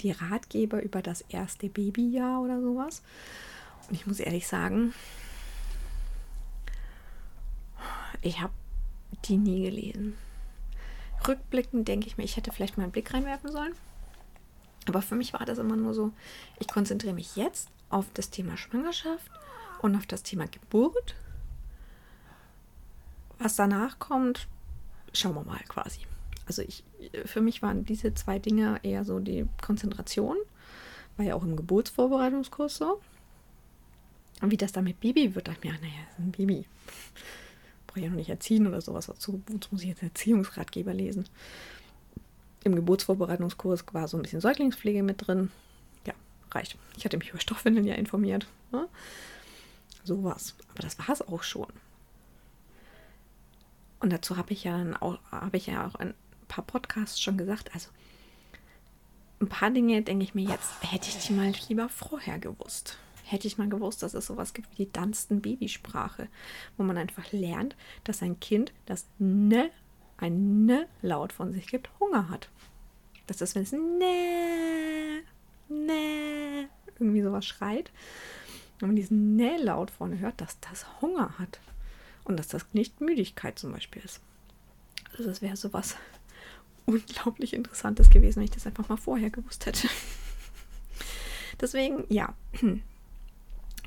die 0.00 0.12
Ratgeber 0.12 0.82
über 0.82 1.02
das 1.02 1.22
erste 1.22 1.68
Babyjahr 1.68 2.40
oder 2.40 2.60
sowas. 2.60 3.02
Und 3.88 3.94
ich 3.94 4.06
muss 4.06 4.20
ehrlich 4.20 4.46
sagen, 4.46 4.94
ich 8.22 8.40
habe 8.40 8.52
die 9.24 9.36
nie 9.36 9.64
gelesen. 9.64 10.16
Rückblickend 11.26 11.86
denke 11.86 12.06
ich 12.06 12.16
mir, 12.16 12.24
ich 12.24 12.36
hätte 12.36 12.52
vielleicht 12.52 12.76
mal 12.76 12.84
einen 12.84 12.92
Blick 12.92 13.12
reinwerfen 13.12 13.52
sollen. 13.52 13.74
Aber 14.88 15.02
für 15.02 15.14
mich 15.14 15.32
war 15.32 15.44
das 15.44 15.58
immer 15.58 15.76
nur 15.76 15.94
so, 15.94 16.12
ich 16.58 16.66
konzentriere 16.66 17.14
mich 17.14 17.36
jetzt 17.36 17.68
auf 17.90 18.06
das 18.14 18.30
Thema 18.30 18.56
Schwangerschaft 18.56 19.30
und 19.80 19.94
auf 19.96 20.06
das 20.06 20.22
Thema 20.22 20.46
Geburt. 20.46 21.14
Was 23.38 23.56
danach 23.56 23.98
kommt, 23.98 24.48
schauen 25.12 25.34
wir 25.34 25.44
mal 25.44 25.62
quasi. 25.68 26.00
Also 26.46 26.62
ich, 26.62 26.84
für 27.24 27.40
mich 27.40 27.62
waren 27.62 27.84
diese 27.84 28.14
zwei 28.14 28.38
Dinge 28.38 28.80
eher 28.82 29.04
so 29.04 29.20
die 29.20 29.46
Konzentration, 29.60 30.36
war 31.16 31.26
ja 31.26 31.34
auch 31.34 31.42
im 31.42 31.56
Geburtsvorbereitungskurs 31.56 32.76
so. 32.76 33.00
Und 34.40 34.50
wie 34.50 34.56
das 34.56 34.72
dann 34.72 34.84
mit 34.84 35.00
Baby 35.00 35.34
wird, 35.34 35.48
dachte 35.48 35.58
ich 35.62 35.72
mir, 35.72 35.78
naja, 35.78 36.02
ist 36.10 36.18
ein 36.18 36.32
Baby. 36.32 36.64
Brauche 37.86 38.00
ich 38.00 38.04
ja 38.04 38.10
noch 38.10 38.16
nicht 38.16 38.28
erziehen 38.28 38.66
oder 38.66 38.80
sowas. 38.80 39.08
Wozu, 39.08 39.40
wozu 39.46 39.68
muss 39.70 39.82
ich 39.82 39.88
jetzt 39.88 40.02
Erziehungsratgeber 40.02 40.92
lesen? 40.92 41.26
Im 42.64 42.74
Geburtsvorbereitungskurs 42.74 43.84
war 43.92 44.08
so 44.08 44.16
ein 44.16 44.22
bisschen 44.22 44.40
Säuglingspflege 44.40 45.02
mit 45.02 45.26
drin. 45.26 45.50
Ja, 46.06 46.14
reicht. 46.50 46.76
Ich 46.96 47.04
hatte 47.04 47.18
mich 47.18 47.30
über 47.30 47.40
Stoffwindeln 47.40 47.86
ja 47.86 47.94
informiert. 47.94 48.46
Ne? 48.72 48.88
Sowas. 50.02 50.56
Aber 50.70 50.82
das 50.82 50.98
war 50.98 51.10
es 51.10 51.22
auch 51.22 51.42
schon. 51.42 51.72
Und 54.00 54.12
dazu 54.12 54.36
habe 54.36 54.52
ich 54.52 54.64
ja 54.64 54.84
auch, 55.00 55.18
habe 55.30 55.56
ich 55.56 55.68
ja 55.68 55.86
auch 55.86 55.94
ein 55.94 56.14
paar 56.52 56.64
Podcasts 56.64 57.20
schon 57.20 57.38
gesagt. 57.38 57.70
Also 57.74 57.88
ein 59.40 59.48
paar 59.48 59.70
Dinge 59.70 60.02
denke 60.02 60.24
ich 60.24 60.34
mir 60.34 60.48
jetzt, 60.48 60.70
hätte 60.82 61.08
ich 61.08 61.26
die 61.26 61.32
mal 61.32 61.52
lieber 61.68 61.88
vorher 61.88 62.38
gewusst. 62.38 62.98
Hätte 63.24 63.46
ich 63.46 63.56
mal 63.56 63.68
gewusst, 63.68 64.02
dass 64.02 64.14
es 64.14 64.26
sowas 64.26 64.52
gibt 64.52 64.70
wie 64.72 64.84
die 64.84 64.92
Dunstan 64.92 65.40
Babysprache, 65.40 66.28
wo 66.76 66.82
man 66.82 66.98
einfach 66.98 67.32
lernt, 67.32 67.74
dass 68.04 68.22
ein 68.22 68.38
Kind, 68.40 68.72
das 68.84 69.06
ne, 69.18 69.70
ein 70.18 70.66
ne 70.66 70.86
Laut 71.00 71.32
von 71.32 71.52
sich 71.52 71.66
gibt, 71.68 71.88
Hunger 71.98 72.28
hat. 72.28 72.50
Dass 73.26 73.38
das, 73.38 73.54
wenn 73.54 73.62
es 73.62 73.72
ne, 73.72 75.22
ne, 75.68 76.68
irgendwie 76.98 77.22
sowas 77.22 77.46
schreit, 77.46 77.90
wenn 78.78 78.90
man 78.90 78.96
diesen 78.96 79.36
ne 79.36 79.56
Laut 79.56 79.90
vorne 79.90 80.18
hört, 80.18 80.40
dass 80.40 80.60
das 80.60 81.00
Hunger 81.00 81.38
hat. 81.38 81.60
Und 82.24 82.38
dass 82.38 82.48
das 82.48 82.66
nicht 82.74 83.00
Müdigkeit 83.00 83.58
zum 83.58 83.72
Beispiel 83.72 84.02
ist. 84.04 84.20
Also 85.12 85.24
das 85.24 85.42
wäre 85.42 85.56
sowas 85.56 85.96
unglaublich 86.86 87.54
Interessantes 87.54 88.10
gewesen, 88.10 88.36
wenn 88.36 88.44
ich 88.44 88.50
das 88.50 88.66
einfach 88.66 88.88
mal 88.88 88.96
vorher 88.96 89.30
gewusst 89.30 89.66
hätte. 89.66 89.88
Deswegen, 91.60 92.04
ja, 92.08 92.34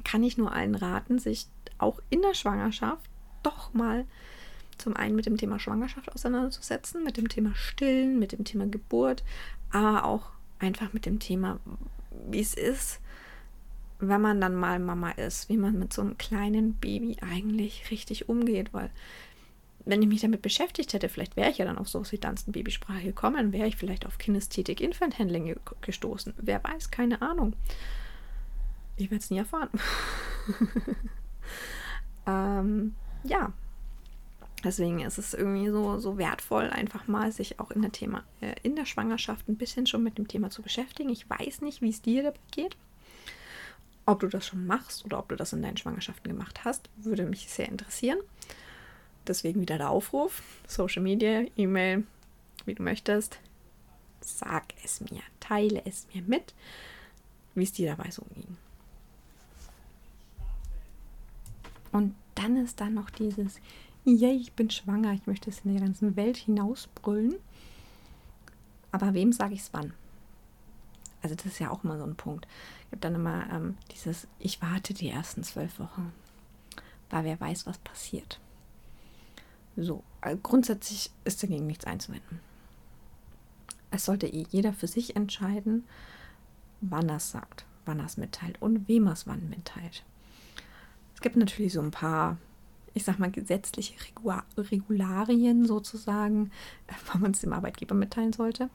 kann 0.03 0.23
ich 0.23 0.37
nur 0.37 0.51
allen 0.51 0.75
raten, 0.75 1.19
sich 1.19 1.47
auch 1.77 1.99
in 2.09 2.21
der 2.21 2.33
Schwangerschaft 2.33 3.09
doch 3.43 3.73
mal 3.73 4.05
zum 4.77 4.95
einen 4.95 5.15
mit 5.15 5.25
dem 5.25 5.37
Thema 5.37 5.59
Schwangerschaft 5.59 6.11
auseinanderzusetzen, 6.13 7.03
mit 7.03 7.17
dem 7.17 7.29
Thema 7.29 7.55
Stillen, 7.55 8.19
mit 8.19 8.31
dem 8.31 8.43
Thema 8.43 8.67
Geburt, 8.67 9.23
aber 9.71 10.05
auch 10.05 10.29
einfach 10.59 10.93
mit 10.93 11.05
dem 11.05 11.19
Thema, 11.19 11.59
wie 12.29 12.41
es 12.41 12.53
ist, 12.53 12.99
wenn 13.99 14.21
man 14.21 14.41
dann 14.41 14.55
mal 14.55 14.79
Mama 14.79 15.11
ist, 15.11 15.49
wie 15.49 15.57
man 15.57 15.79
mit 15.79 15.93
so 15.93 16.01
einem 16.01 16.17
kleinen 16.17 16.73
Baby 16.73 17.17
eigentlich 17.21 17.89
richtig 17.91 18.27
umgeht, 18.27 18.73
weil 18.73 18.89
wenn 19.85 20.01
ich 20.01 20.07
mich 20.07 20.21
damit 20.21 20.41
beschäftigt 20.41 20.93
hätte, 20.93 21.09
vielleicht 21.09 21.35
wäre 21.35 21.51
ich 21.51 21.59
ja 21.59 21.65
dann 21.65 21.77
auf 21.77 21.87
sowas 21.87 22.11
wie 22.11 22.17
Tanzen 22.17 22.51
Babysprache 22.51 23.03
gekommen, 23.03 23.53
wäre 23.53 23.67
ich 23.67 23.77
vielleicht 23.77 24.05
auf 24.05 24.17
Kinästhetik 24.17 24.81
Infant 24.81 25.19
Handling 25.19 25.55
gestoßen. 25.81 26.33
Wer 26.37 26.63
weiß, 26.63 26.91
keine 26.91 27.21
Ahnung. 27.21 27.53
Ich 28.97 29.11
werde 29.11 29.23
es 29.23 29.29
nie 29.29 29.37
erfahren. 29.37 29.69
ähm, 32.27 32.95
ja. 33.23 33.53
Deswegen 34.63 35.01
ist 35.01 35.19
es 35.19 35.35
irgendwie 35.35 35.69
so, 35.69 35.99
so 35.99 36.17
wertvoll, 36.17 36.71
einfach 36.71 37.07
mal 37.07 37.31
sich 37.31 37.59
auch 37.59 37.69
in 37.69 37.83
der 37.83 37.91
Thema, 37.91 38.23
äh, 38.41 38.55
in 38.63 38.75
der 38.75 38.85
Schwangerschaft 38.85 39.47
ein 39.47 39.57
bisschen 39.57 39.85
schon 39.85 40.01
mit 40.01 40.17
dem 40.17 40.27
Thema 40.27 40.49
zu 40.49 40.63
beschäftigen. 40.63 41.09
Ich 41.09 41.29
weiß 41.29 41.61
nicht, 41.61 41.83
wie 41.83 41.89
es 41.89 42.01
dir 42.01 42.23
dabei 42.23 42.39
geht. 42.49 42.75
Ob 44.07 44.21
du 44.21 44.27
das 44.27 44.47
schon 44.47 44.65
machst 44.65 45.05
oder 45.05 45.19
ob 45.19 45.29
du 45.29 45.35
das 45.35 45.53
in 45.53 45.61
deinen 45.61 45.77
Schwangerschaften 45.77 46.31
gemacht 46.31 46.65
hast, 46.65 46.89
würde 46.97 47.25
mich 47.25 47.47
sehr 47.49 47.69
interessieren. 47.69 48.17
Deswegen 49.27 49.61
wieder 49.61 49.77
der 49.77 49.89
Aufruf: 49.89 50.41
Social 50.67 51.01
Media, 51.01 51.45
E-Mail, 51.55 52.03
wie 52.65 52.75
du 52.75 52.83
möchtest. 52.83 53.39
Sag 54.21 54.73
es 54.83 55.01
mir, 55.01 55.21
teile 55.39 55.83
es 55.85 56.07
mir 56.13 56.23
mit, 56.23 56.53
wie 57.53 57.63
es 57.63 57.73
dir 57.73 57.95
dabei 57.95 58.09
so 58.09 58.23
ging. 58.33 58.57
Und 61.91 62.15
dann 62.33 62.57
ist 62.57 62.81
da 62.81 62.89
noch 62.89 63.09
dieses, 63.09 63.61
yay, 64.03 64.35
ich 64.35 64.53
bin 64.53 64.69
schwanger, 64.69 65.13
ich 65.13 65.27
möchte 65.27 65.49
es 65.49 65.61
in 65.63 65.73
der 65.73 65.81
ganzen 65.81 66.15
Welt 66.15 66.37
hinausbrüllen. 66.37 67.35
Aber 68.91 69.13
wem 69.13 69.31
sage 69.31 69.53
ich 69.53 69.61
es 69.61 69.73
wann? 69.73 69.93
Also 71.21 71.35
das 71.35 71.45
ist 71.45 71.59
ja 71.59 71.71
auch 71.71 71.83
immer 71.83 71.97
so 71.97 72.03
ein 72.03 72.15
Punkt. 72.15 72.47
Ich 72.81 72.87
habe 72.87 72.97
dann 72.97 73.15
immer 73.15 73.49
ähm, 73.51 73.77
dieses, 73.91 74.27
ich 74.39 74.61
warte 74.61 74.93
die 74.93 75.09
ersten 75.09 75.43
zwölf 75.43 75.79
Wochen, 75.79 76.11
weil 77.09 77.23
wer 77.23 77.39
weiß, 77.39 77.65
was 77.65 77.77
passiert. 77.79 78.39
So, 79.77 80.03
also 80.21 80.39
grundsätzlich 80.41 81.11
ist 81.25 81.43
dagegen 81.43 81.67
nichts 81.67 81.85
einzuwenden. 81.85 82.39
Es 83.91 84.05
sollte 84.05 84.27
eh 84.27 84.45
jeder 84.49 84.73
für 84.73 84.87
sich 84.87 85.15
entscheiden, 85.15 85.85
wann 86.81 87.09
er 87.09 87.17
es 87.17 87.31
sagt, 87.31 87.65
wann 87.85 87.99
er 87.99 88.05
es 88.05 88.17
mitteilt 88.17 88.61
und 88.61 88.87
wem 88.87 89.07
er 89.07 89.13
es 89.13 89.27
wann 89.27 89.49
mitteilt. 89.49 90.03
Es 91.13 91.21
gibt 91.21 91.35
natürlich 91.35 91.73
so 91.73 91.81
ein 91.81 91.91
paar, 91.91 92.37
ich 92.93 93.03
sag 93.03 93.19
mal, 93.19 93.31
gesetzliche 93.31 93.93
Regularien 94.57 95.65
sozusagen, 95.65 96.51
wann 97.11 97.21
man 97.21 97.31
es 97.31 97.41
dem 97.41 97.53
Arbeitgeber 97.53 97.95
mitteilen 97.95 98.33
sollte. 98.33 98.69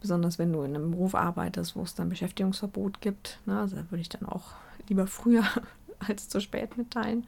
Besonders 0.00 0.38
wenn 0.38 0.52
du 0.52 0.62
in 0.62 0.74
einem 0.74 0.90
Beruf 0.92 1.14
arbeitest, 1.14 1.74
wo 1.74 1.82
es 1.82 1.94
dann 1.94 2.08
Beschäftigungsverbot 2.08 3.00
gibt. 3.00 3.40
Ne? 3.46 3.58
Also 3.58 3.76
da 3.76 3.90
würde 3.90 4.02
ich 4.02 4.08
dann 4.08 4.26
auch 4.28 4.52
lieber 4.88 5.06
früher 5.06 5.44
als 5.98 6.28
zu 6.28 6.40
spät 6.40 6.76
mitteilen. 6.76 7.26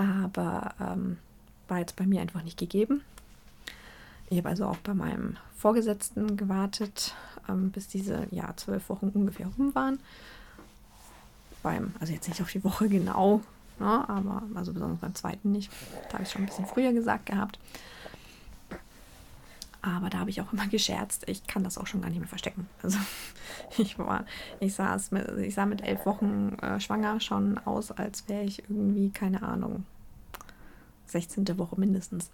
Aber 0.00 0.74
ähm, 0.80 1.18
war 1.68 1.78
jetzt 1.78 1.96
bei 1.96 2.06
mir 2.06 2.22
einfach 2.22 2.42
nicht 2.42 2.58
gegeben. 2.58 3.02
Ich 4.30 4.38
habe 4.38 4.48
also 4.48 4.64
auch 4.64 4.78
bei 4.78 4.94
meinem 4.94 5.36
Vorgesetzten 5.58 6.38
gewartet, 6.38 7.14
ähm, 7.48 7.70
bis 7.70 7.86
diese 7.86 8.26
ja, 8.30 8.54
zwölf 8.56 8.88
Wochen 8.88 9.10
ungefähr 9.12 9.48
rum 9.58 9.74
waren. 9.74 9.98
Beim, 11.62 11.94
also 12.00 12.14
jetzt 12.14 12.28
nicht 12.28 12.40
auf 12.40 12.50
die 12.50 12.64
Woche 12.64 12.88
genau, 12.88 13.42
ne, 13.78 14.08
aber 14.08 14.42
also 14.54 14.72
besonders 14.72 15.00
beim 15.00 15.14
zweiten 15.14 15.52
nicht. 15.52 15.70
Da 16.08 16.14
habe 16.14 16.22
ich 16.22 16.30
schon 16.30 16.42
ein 16.42 16.46
bisschen 16.46 16.64
früher 16.64 16.94
gesagt 16.94 17.26
gehabt. 17.26 17.58
Aber 19.82 20.10
da 20.10 20.18
habe 20.18 20.30
ich 20.30 20.40
auch 20.40 20.52
immer 20.52 20.66
gescherzt, 20.68 21.28
ich 21.28 21.46
kann 21.46 21.64
das 21.64 21.78
auch 21.78 21.86
schon 21.86 22.02
gar 22.02 22.10
nicht 22.10 22.18
mehr 22.18 22.28
verstecken. 22.28 22.68
Also 22.82 22.98
ich 23.78 23.98
war, 23.98 24.24
ich 24.60 24.74
saß 24.74 25.10
mit, 25.10 25.28
ich 25.38 25.54
sah 25.54 25.66
mit 25.66 25.82
elf 25.82 26.04
Wochen 26.06 26.56
äh, 26.60 26.80
schwanger 26.80 27.20
schon 27.20 27.58
aus, 27.58 27.90
als 27.90 28.28
wäre 28.28 28.44
ich 28.44 28.60
irgendwie, 28.68 29.10
keine 29.10 29.42
Ahnung, 29.42 29.84
16. 31.06 31.58
Woche 31.58 31.78
mindestens. 31.78 32.30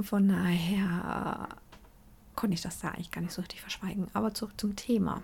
Von 0.00 0.28
daher 0.28 1.48
konnte 2.36 2.54
ich 2.54 2.62
das 2.62 2.80
da 2.80 2.88
eigentlich 2.88 3.10
gar 3.10 3.20
nicht 3.20 3.32
so 3.32 3.40
richtig 3.40 3.60
verschweigen. 3.60 4.06
Aber 4.12 4.34
zurück 4.34 4.52
zum 4.56 4.76
Thema. 4.76 5.22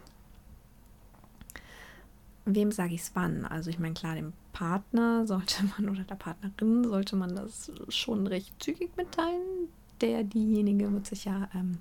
Wem 2.45 2.73
sage 2.73 2.95
ich 2.95 3.03
es 3.03 3.13
wann? 3.15 3.47
Also 3.47 3.71
ich 3.71 3.79
meine, 3.79 3.95
klar, 3.95 4.17
dem 4.17 4.33
Partner 4.53 5.27
sollte 5.27 5.65
man 5.79 5.89
oder 5.89 6.05
der 6.05 6.17
Partnerin 6.17 6.85
sollte 6.85 7.17
man 7.17 7.35
das 7.35 7.71
schon 7.89 8.27
recht 8.27 8.63
zügig 8.63 8.97
mitteilen 8.97 9.69
der, 10.05 10.25
diejenige 10.25 10.93
wird 10.93 11.07
sich 11.07 11.25
ja 11.25 11.49
ähm, 11.55 11.79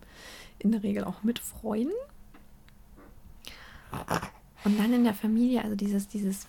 in 0.60 0.72
der 0.72 0.84
Regel 0.84 1.04
auch 1.04 1.24
mitfreuen. 1.24 1.92
Und 4.64 4.80
dann 4.80 4.94
in 4.94 5.04
der 5.04 5.14
Familie, 5.14 5.64
also 5.64 5.76
dieses, 5.76 6.08
dieses, 6.08 6.48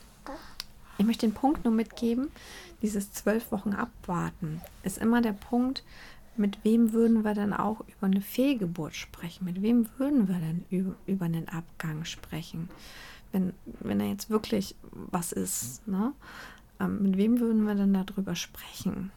ich 0.98 1.04
möchte 1.04 1.26
den 1.26 1.34
Punkt 1.34 1.64
nur 1.64 1.74
mitgeben, 1.74 2.30
dieses 2.80 3.12
zwölf 3.12 3.50
Wochen 3.50 3.72
abwarten, 3.72 4.60
ist 4.82 4.98
immer 4.98 5.20
der 5.20 5.32
Punkt, 5.32 5.82
mit 6.36 6.64
wem 6.64 6.92
würden 6.92 7.24
wir 7.24 7.34
dann 7.34 7.52
auch 7.52 7.80
über 7.80 8.06
eine 8.06 8.20
Fehlgeburt 8.20 8.94
sprechen? 8.94 9.44
Mit 9.44 9.62
wem 9.62 9.88
würden 9.98 10.28
wir 10.28 10.36
dann 10.36 10.64
über, 10.70 10.94
über 11.06 11.24
einen 11.26 11.48
Abgang 11.48 12.04
sprechen? 12.04 12.68
Wenn, 13.32 13.52
wenn 13.80 14.00
er 14.00 14.08
jetzt 14.08 14.30
wirklich 14.30 14.74
was 14.92 15.32
ist, 15.32 15.86
ne? 15.86 16.12
Ähm, 16.80 17.02
mit 17.02 17.16
wem 17.16 17.40
würden 17.40 17.66
wir 17.66 17.74
dann 17.74 17.94
darüber 17.94 18.34
sprechen? 18.34 19.12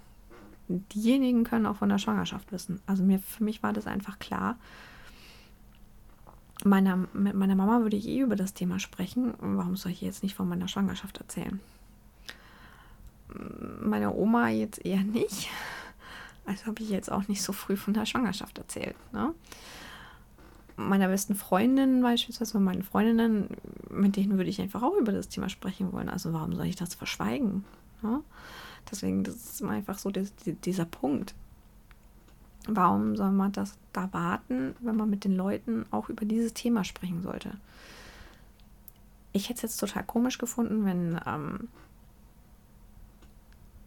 Diejenigen 0.68 1.44
können 1.44 1.66
auch 1.66 1.78
von 1.78 1.90
der 1.90 1.98
Schwangerschaft 1.98 2.52
wissen. 2.52 2.82
Also 2.86 3.04
mir, 3.04 3.20
für 3.20 3.44
mich 3.44 3.64
war 3.64 3.74
das 3.74 3.88
einfach 3.88 4.20
klar. 4.20 4.58
Meiner, 6.64 7.08
mit 7.14 7.36
meiner 7.36 7.56
Mama 7.56 7.82
würde 7.82 7.98
ich 7.98 8.08
eh 8.08 8.20
über 8.20 8.36
das 8.36 8.54
Thema 8.54 8.80
sprechen. 8.80 9.34
Warum 9.40 9.76
soll 9.76 9.92
ich 9.92 10.02
jetzt 10.02 10.24
nicht 10.24 10.36
von 10.36 10.50
meiner 10.50 10.68
Schwangerschaft 10.68 11.18
erzählen? 11.18 11.60
Meiner 13.82 14.16
Oma 14.16 14.50
jetzt 14.50 14.84
eher 14.86 15.04
nicht. 15.04 15.50
Also 16.46 16.66
habe 16.66 16.82
ich 16.82 16.90
jetzt 16.90 17.12
auch 17.12 17.28
nicht 17.28 17.42
so 17.42 17.54
früh 17.54 17.76
von 17.76 17.94
der 17.94 18.06
Schwangerschaft 18.06 18.58
erzählt. 18.58 18.96
Ne? 19.12 19.34
Meiner 20.78 21.10
besten 21.10 21.36
Freundin 21.36 22.02
beispielsweise, 22.02 22.60
meinen 22.60 22.84
Freundinnen, 22.84 23.50
mit 23.90 24.16
denen 24.16 24.38
würde 24.38 24.50
ich 24.50 24.62
einfach 24.62 24.82
auch 24.82 24.96
über 24.96 25.12
das 25.12 25.28
Thema 25.28 25.50
sprechen 25.50 25.92
wollen. 25.92 26.10
Also 26.10 26.34
warum 26.34 26.56
soll 26.56 26.68
ich 26.68 26.76
das 26.76 26.96
verschweigen? 26.96 27.66
Ne? 28.02 28.22
Deswegen, 28.90 29.24
das 29.24 29.36
ist 29.36 29.64
einfach 29.64 29.98
so 29.98 30.12
dieser 30.12 30.86
Punkt. 30.86 31.36
Warum 32.68 33.16
soll 33.16 33.32
man 33.32 33.52
das 33.52 33.78
da 33.94 34.12
warten, 34.14 34.76
wenn 34.80 34.96
man 34.96 35.10
mit 35.10 35.24
den 35.24 35.36
Leuten 35.36 35.86
auch 35.92 36.10
über 36.10 36.26
dieses 36.26 36.54
Thema 36.54 36.84
sprechen 36.84 37.22
sollte? 37.22 37.58
ich 39.38 39.50
hätte 39.50 39.58
es 39.58 39.62
jetzt 39.62 39.78
total 39.78 40.04
komisch 40.04 40.38
gefunden, 40.38 40.86
wenn 40.86 41.20
ähm, 41.26 41.70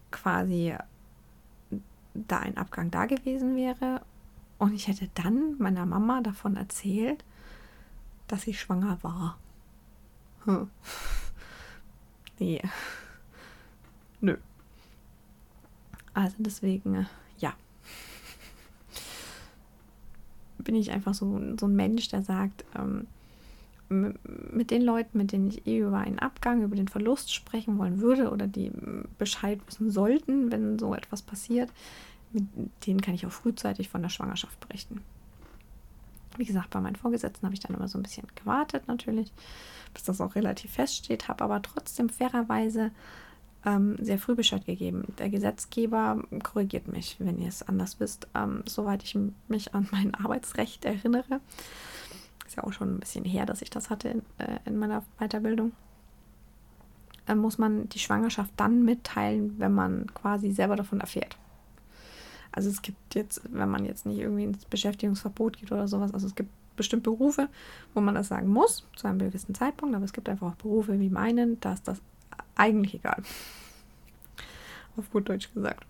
quasi 0.09 0.75
da 2.13 2.39
ein 2.39 2.57
Abgang 2.57 2.91
da 2.91 3.05
gewesen 3.05 3.55
wäre 3.55 4.01
und 4.57 4.73
ich 4.73 4.87
hätte 4.87 5.09
dann 5.13 5.57
meiner 5.59 5.85
Mama 5.85 6.21
davon 6.21 6.55
erzählt, 6.55 7.23
dass 8.27 8.47
ich 8.47 8.59
schwanger 8.59 8.97
war. 9.03 9.37
Hm. 10.45 10.69
Nee. 12.39 12.59
Nö. 14.21 14.35
Also 16.13 16.35
deswegen, 16.39 16.95
äh, 16.95 17.05
ja. 17.39 17.53
Bin 20.57 20.75
ich 20.75 20.91
einfach 20.91 21.13
so, 21.13 21.41
so 21.59 21.65
ein 21.65 21.75
Mensch, 21.75 22.09
der 22.09 22.21
sagt, 22.21 22.65
ähm, 22.77 23.07
mit 23.89 24.71
den 24.71 24.81
Leuten, 24.81 25.17
mit 25.17 25.31
denen 25.31 25.49
ich 25.49 25.67
eh 25.67 25.79
über 25.79 25.97
einen 25.97 26.19
Abgang, 26.19 26.63
über 26.63 26.77
den 26.77 26.87
Verlust 26.87 27.33
sprechen 27.33 27.77
wollen 27.77 27.99
würde 27.99 28.31
oder 28.31 28.47
die 28.47 28.71
Bescheid 29.17 29.59
wissen 29.67 29.91
sollten, 29.91 30.51
wenn 30.51 30.79
so 30.79 30.95
etwas 30.95 31.21
passiert, 31.21 31.69
mit 32.31 32.45
denen 32.87 33.01
kann 33.01 33.15
ich 33.15 33.25
auch 33.25 33.31
frühzeitig 33.31 33.89
von 33.89 34.01
der 34.01 34.09
Schwangerschaft 34.09 34.59
berichten. 34.61 35.01
Wie 36.37 36.45
gesagt, 36.45 36.69
bei 36.69 36.79
meinen 36.79 36.95
Vorgesetzten 36.95 37.45
habe 37.45 37.53
ich 37.53 37.59
dann 37.59 37.75
immer 37.75 37.89
so 37.89 37.99
ein 37.99 38.03
bisschen 38.03 38.27
gewartet 38.35 38.87
natürlich, 38.87 39.33
bis 39.93 40.03
das 40.03 40.21
auch 40.21 40.35
relativ 40.35 40.71
feststeht, 40.71 41.27
habe 41.27 41.43
aber 41.43 41.61
trotzdem 41.61 42.07
fairerweise 42.07 42.91
ähm, 43.65 43.97
sehr 43.99 44.17
früh 44.17 44.35
Bescheid 44.35 44.65
gegeben. 44.65 45.03
Der 45.19 45.29
Gesetzgeber 45.29 46.21
korrigiert 46.43 46.87
mich, 46.87 47.17
wenn 47.19 47.39
ihr 47.39 47.49
es 47.49 47.63
anders 47.63 47.99
wisst, 47.99 48.27
ähm, 48.33 48.63
soweit 48.65 49.03
ich 49.03 49.17
mich 49.47 49.73
an 49.73 49.87
mein 49.91 50.15
Arbeitsrecht 50.23 50.85
erinnere. 50.85 51.41
Ist 52.45 52.57
ja 52.57 52.63
auch 52.63 52.73
schon 52.73 52.95
ein 52.95 52.99
bisschen 52.99 53.25
her, 53.25 53.45
dass 53.45 53.61
ich 53.61 53.69
das 53.69 53.89
hatte 53.89 54.09
in, 54.09 54.21
äh, 54.39 54.59
in 54.65 54.77
meiner 54.77 55.03
Weiterbildung. 55.19 55.71
Äh, 57.27 57.35
muss 57.35 57.57
man 57.57 57.87
die 57.89 57.99
Schwangerschaft 57.99 58.51
dann 58.57 58.83
mitteilen, 58.83 59.55
wenn 59.59 59.73
man 59.73 60.07
quasi 60.13 60.51
selber 60.51 60.75
davon 60.75 60.99
erfährt. 60.99 61.37
Also 62.51 62.69
es 62.69 62.81
gibt 62.81 63.15
jetzt, 63.15 63.41
wenn 63.49 63.69
man 63.69 63.85
jetzt 63.85 64.05
nicht 64.05 64.19
irgendwie 64.19 64.43
ins 64.43 64.65
Beschäftigungsverbot 64.65 65.57
geht 65.57 65.71
oder 65.71 65.87
sowas, 65.87 66.13
also 66.13 66.27
es 66.27 66.35
gibt 66.35 66.49
bestimmt 66.75 67.03
Berufe, 67.03 67.47
wo 67.93 68.01
man 68.01 68.15
das 68.15 68.27
sagen 68.27 68.47
muss, 68.47 68.85
zu 68.95 69.07
einem 69.07 69.19
gewissen 69.19 69.55
Zeitpunkt, 69.55 69.95
aber 69.95 70.03
es 70.03 70.13
gibt 70.13 70.27
einfach 70.27 70.51
auch 70.51 70.55
Berufe 70.55 70.99
wie 70.99 71.09
meinen, 71.09 71.59
da 71.61 71.73
ist 71.73 71.87
das 71.87 72.01
eigentlich 72.61 72.95
egal. 72.95 73.21
Auf 74.97 75.11
gut 75.11 75.27
Deutsch 75.29 75.53
gesagt. 75.53 75.85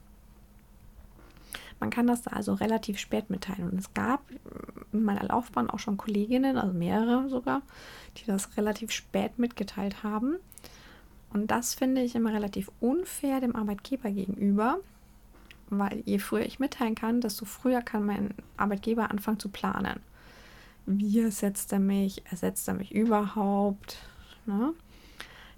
Man 1.79 1.89
kann 1.89 2.05
das 2.05 2.21
da 2.21 2.31
also 2.31 2.53
relativ 2.53 2.99
spät 2.99 3.29
mitteilen. 3.29 3.71
Und 3.71 3.79
es 3.79 3.93
gab 3.93 4.21
in 4.93 5.03
meiner 5.03 5.23
Laufbahn 5.23 5.69
auch 5.69 5.79
schon 5.79 5.97
Kolleginnen, 5.97 6.57
also 6.57 6.73
mehrere 6.73 7.27
sogar, 7.27 7.63
die 8.17 8.25
das 8.25 8.55
relativ 8.55 8.91
spät 8.91 9.39
mitgeteilt 9.39 10.03
haben. 10.03 10.35
Und 11.33 11.49
das 11.49 11.73
finde 11.73 12.01
ich 12.01 12.13
immer 12.13 12.33
relativ 12.33 12.69
unfair 12.79 13.39
dem 13.39 13.55
Arbeitgeber 13.55 14.11
gegenüber, 14.11 14.79
weil 15.69 16.03
je 16.05 16.19
früher 16.19 16.45
ich 16.45 16.59
mitteilen 16.59 16.93
kann, 16.93 17.19
desto 17.19 17.45
früher 17.45 17.81
kann 17.81 18.05
mein 18.05 18.35
Arbeitgeber 18.57 19.09
anfangen 19.09 19.39
zu 19.39 19.49
planen. 19.49 20.01
Wie 20.85 21.19
ersetzt 21.19 21.73
er 21.73 21.79
mich? 21.79 22.23
Ersetzt 22.29 22.67
er 22.67 22.75
mich 22.75 22.91
überhaupt? 22.91 23.97
Ne? 24.45 24.73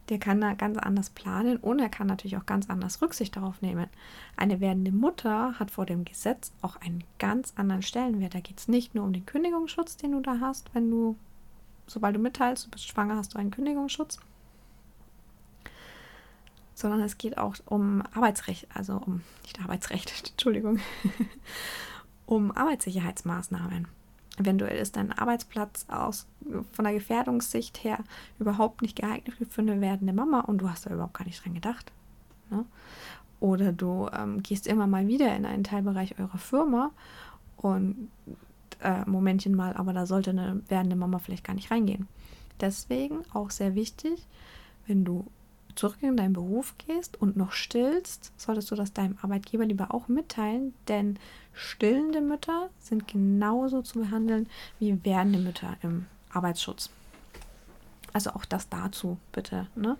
Der 0.09 0.19
kann 0.19 0.41
da 0.41 0.53
ganz 0.53 0.77
anders 0.77 1.09
planen 1.09 1.57
und 1.57 1.79
er 1.79 1.89
kann 1.89 2.07
natürlich 2.07 2.37
auch 2.37 2.45
ganz 2.45 2.69
anders 2.69 3.01
Rücksicht 3.01 3.35
darauf 3.35 3.61
nehmen. 3.61 3.87
Eine 4.35 4.59
werdende 4.59 4.91
Mutter 4.91 5.57
hat 5.59 5.71
vor 5.71 5.85
dem 5.85 6.03
Gesetz 6.03 6.51
auch 6.61 6.75
einen 6.77 7.03
ganz 7.19 7.53
anderen 7.55 7.81
Stellenwert. 7.81 8.35
Da 8.35 8.41
geht 8.41 8.59
es 8.59 8.67
nicht 8.67 8.95
nur 8.95 9.05
um 9.05 9.13
den 9.13 9.25
Kündigungsschutz, 9.25 9.95
den 9.95 10.11
du 10.11 10.19
da 10.19 10.39
hast, 10.41 10.73
wenn 10.75 10.91
du, 10.91 11.15
sobald 11.87 12.15
du 12.15 12.19
mitteilst, 12.19 12.65
du 12.65 12.69
bist 12.71 12.87
schwanger, 12.87 13.15
hast 13.15 13.33
du 13.33 13.39
einen 13.39 13.51
Kündigungsschutz 13.51 14.19
sondern 16.75 17.01
es 17.01 17.17
geht 17.17 17.37
auch 17.37 17.55
um 17.65 18.03
Arbeitsrecht, 18.13 18.67
also 18.73 18.97
um, 18.97 19.21
nicht 19.43 19.59
Arbeitsrecht, 19.61 20.29
Entschuldigung, 20.31 20.79
um 22.25 22.51
Arbeitssicherheitsmaßnahmen. 22.51 23.87
Eventuell 24.37 24.77
ist 24.77 24.95
dein 24.95 25.11
Arbeitsplatz 25.11 25.85
aus, 25.89 26.25
von 26.71 26.85
der 26.85 26.93
Gefährdungssicht 26.93 27.83
her 27.83 27.99
überhaupt 28.39 28.81
nicht 28.81 28.95
geeignet 28.95 29.35
für 29.49 29.61
eine 29.61 29.79
werdende 29.79 30.13
Mama 30.13 30.41
und 30.41 30.59
du 30.59 30.69
hast 30.69 30.85
da 30.85 30.93
überhaupt 30.93 31.13
gar 31.13 31.25
nicht 31.25 31.43
dran 31.43 31.53
gedacht. 31.53 31.91
Ne? 32.49 32.65
Oder 33.39 33.71
du 33.71 34.09
ähm, 34.11 34.41
gehst 34.41 34.67
immer 34.67 34.87
mal 34.87 35.07
wieder 35.07 35.35
in 35.35 35.45
einen 35.45 35.63
Teilbereich 35.63 36.17
eurer 36.17 36.37
Firma 36.37 36.91
und 37.57 38.09
äh, 38.81 39.05
Momentchen 39.05 39.55
mal, 39.55 39.73
aber 39.73 39.93
da 39.93 40.05
sollte 40.05 40.31
eine 40.31 40.61
werdende 40.67 40.95
Mama 40.95 41.19
vielleicht 41.19 41.43
gar 41.43 41.53
nicht 41.53 41.69
reingehen. 41.69 42.07
Deswegen 42.59 43.19
auch 43.33 43.51
sehr 43.51 43.75
wichtig, 43.75 44.25
wenn 44.87 45.05
du 45.05 45.25
zurück 45.75 45.97
in 46.01 46.17
deinen 46.17 46.33
Beruf 46.33 46.75
gehst 46.77 47.19
und 47.21 47.37
noch 47.37 47.51
stillst, 47.51 48.31
solltest 48.37 48.71
du 48.71 48.75
das 48.75 48.93
deinem 48.93 49.17
Arbeitgeber 49.21 49.65
lieber 49.65 49.93
auch 49.93 50.07
mitteilen, 50.07 50.73
denn 50.87 51.17
stillende 51.53 52.21
Mütter 52.21 52.69
sind 52.79 53.07
genauso 53.07 53.81
zu 53.81 53.99
behandeln 53.99 54.47
wie 54.79 55.03
werdende 55.03 55.39
Mütter 55.39 55.77
im 55.81 56.05
Arbeitsschutz. 56.31 56.89
Also 58.13 58.29
auch 58.31 58.45
das 58.45 58.69
dazu 58.69 59.17
bitte. 59.31 59.67
Ne? 59.75 59.97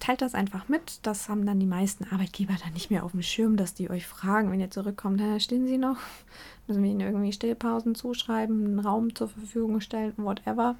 Teilt 0.00 0.22
das 0.22 0.34
einfach 0.34 0.68
mit. 0.68 1.00
Das 1.02 1.28
haben 1.28 1.44
dann 1.44 1.60
die 1.60 1.66
meisten 1.66 2.04
Arbeitgeber 2.10 2.54
dann 2.62 2.72
nicht 2.72 2.90
mehr 2.90 3.04
auf 3.04 3.12
dem 3.12 3.22
Schirm, 3.22 3.56
dass 3.56 3.74
die 3.74 3.90
euch 3.90 4.06
fragen, 4.06 4.50
wenn 4.50 4.60
ihr 4.60 4.70
zurückkommt, 4.70 5.20
stehen 5.42 5.66
sie 5.66 5.78
noch? 5.78 5.98
Müssen 6.66 6.82
wir 6.82 6.90
ihnen 6.90 7.00
irgendwie 7.00 7.32
Stillpausen 7.32 7.94
zuschreiben, 7.94 8.64
einen 8.64 8.78
Raum 8.78 9.14
zur 9.14 9.28
Verfügung 9.28 9.80
stellen, 9.80 10.14
whatever. 10.16 10.76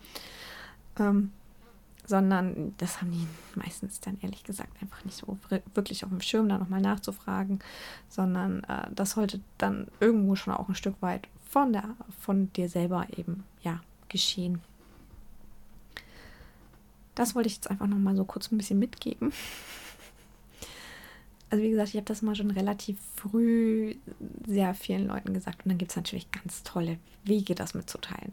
Ähm, 0.99 1.31
sondern 2.12 2.75
das 2.77 3.01
haben 3.01 3.11
die 3.11 3.27
meistens 3.55 3.98
dann 4.01 4.18
ehrlich 4.20 4.44
gesagt 4.44 4.83
einfach 4.83 5.03
nicht 5.07 5.16
so 5.16 5.38
wirklich 5.72 6.05
auf 6.05 6.11
dem 6.11 6.20
Schirm, 6.20 6.46
da 6.46 6.59
nochmal 6.59 6.83
nachzufragen, 6.83 7.61
sondern 8.11 8.64
äh, 8.64 8.90
das 8.94 9.12
sollte 9.12 9.40
dann 9.57 9.88
irgendwo 9.98 10.37
schon 10.37 10.53
auch 10.53 10.68
ein 10.68 10.75
Stück 10.75 11.01
weit 11.01 11.27
von, 11.48 11.72
der, 11.72 11.96
von 12.20 12.53
dir 12.53 12.68
selber 12.68 13.07
eben 13.16 13.44
ja 13.62 13.81
geschehen. 14.11 14.61
Das 17.14 17.35
wollte 17.35 17.46
ich 17.46 17.55
jetzt 17.55 17.70
einfach 17.70 17.87
nochmal 17.87 18.14
so 18.14 18.27
kurz 18.27 18.53
ein 18.53 18.59
bisschen 18.59 18.79
mitgeben. 18.79 19.33
Also 21.48 21.64
wie 21.64 21.70
gesagt, 21.70 21.90
ich 21.90 21.96
habe 21.96 22.07
das 22.07 22.22
mal 22.22 22.35
schon 22.35 22.51
relativ 22.51 22.96
früh 23.14 23.94
sehr 24.46 24.72
vielen 24.72 25.07
Leuten 25.07 25.35
gesagt 25.35 25.66
und 25.66 25.68
dann 25.68 25.77
gibt 25.77 25.90
es 25.90 25.96
natürlich 25.98 26.31
ganz 26.31 26.62
tolle 26.62 26.96
Wege, 27.25 27.55
das 27.55 27.75
mitzuteilen. 27.75 28.33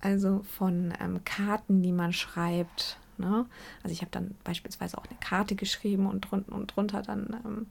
Also 0.00 0.42
von 0.56 0.94
ähm, 1.00 1.20
Karten, 1.24 1.82
die 1.82 1.92
man 1.92 2.12
schreibt. 2.12 2.98
Ne? 3.18 3.46
Also 3.82 3.92
ich 3.92 4.00
habe 4.00 4.10
dann 4.10 4.34
beispielsweise 4.44 4.96
auch 4.96 5.04
eine 5.04 5.18
Karte 5.20 5.54
geschrieben 5.54 6.06
und, 6.06 6.22
drunten 6.22 6.54
und 6.54 6.74
drunter 6.74 7.02
dann 7.02 7.36
ähm, 7.44 7.66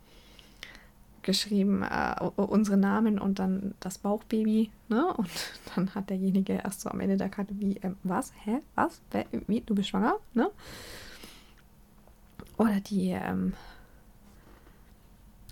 geschrieben 1.23 1.83
äh, 1.83 2.15
unsere 2.35 2.77
Namen 2.77 3.19
und 3.19 3.39
dann 3.39 3.73
das 3.79 3.97
Bauchbaby. 3.97 4.69
Ne? 4.89 5.13
Und 5.13 5.29
dann 5.75 5.93
hat 5.95 6.09
derjenige 6.09 6.53
erst 6.53 6.81
so 6.81 6.89
am 6.89 6.99
Ende 6.99 7.17
der 7.17 7.29
Karte 7.29 7.53
wie, 7.59 7.77
ähm, 7.81 7.97
was? 8.03 8.31
Hä? 8.43 8.59
Was? 8.75 9.01
Wie? 9.47 9.61
Du 9.61 9.75
bist 9.75 9.89
schwanger? 9.89 10.15
Ne? 10.33 10.49
Oder 12.57 12.79
die 12.81 13.09
ähm, 13.09 13.53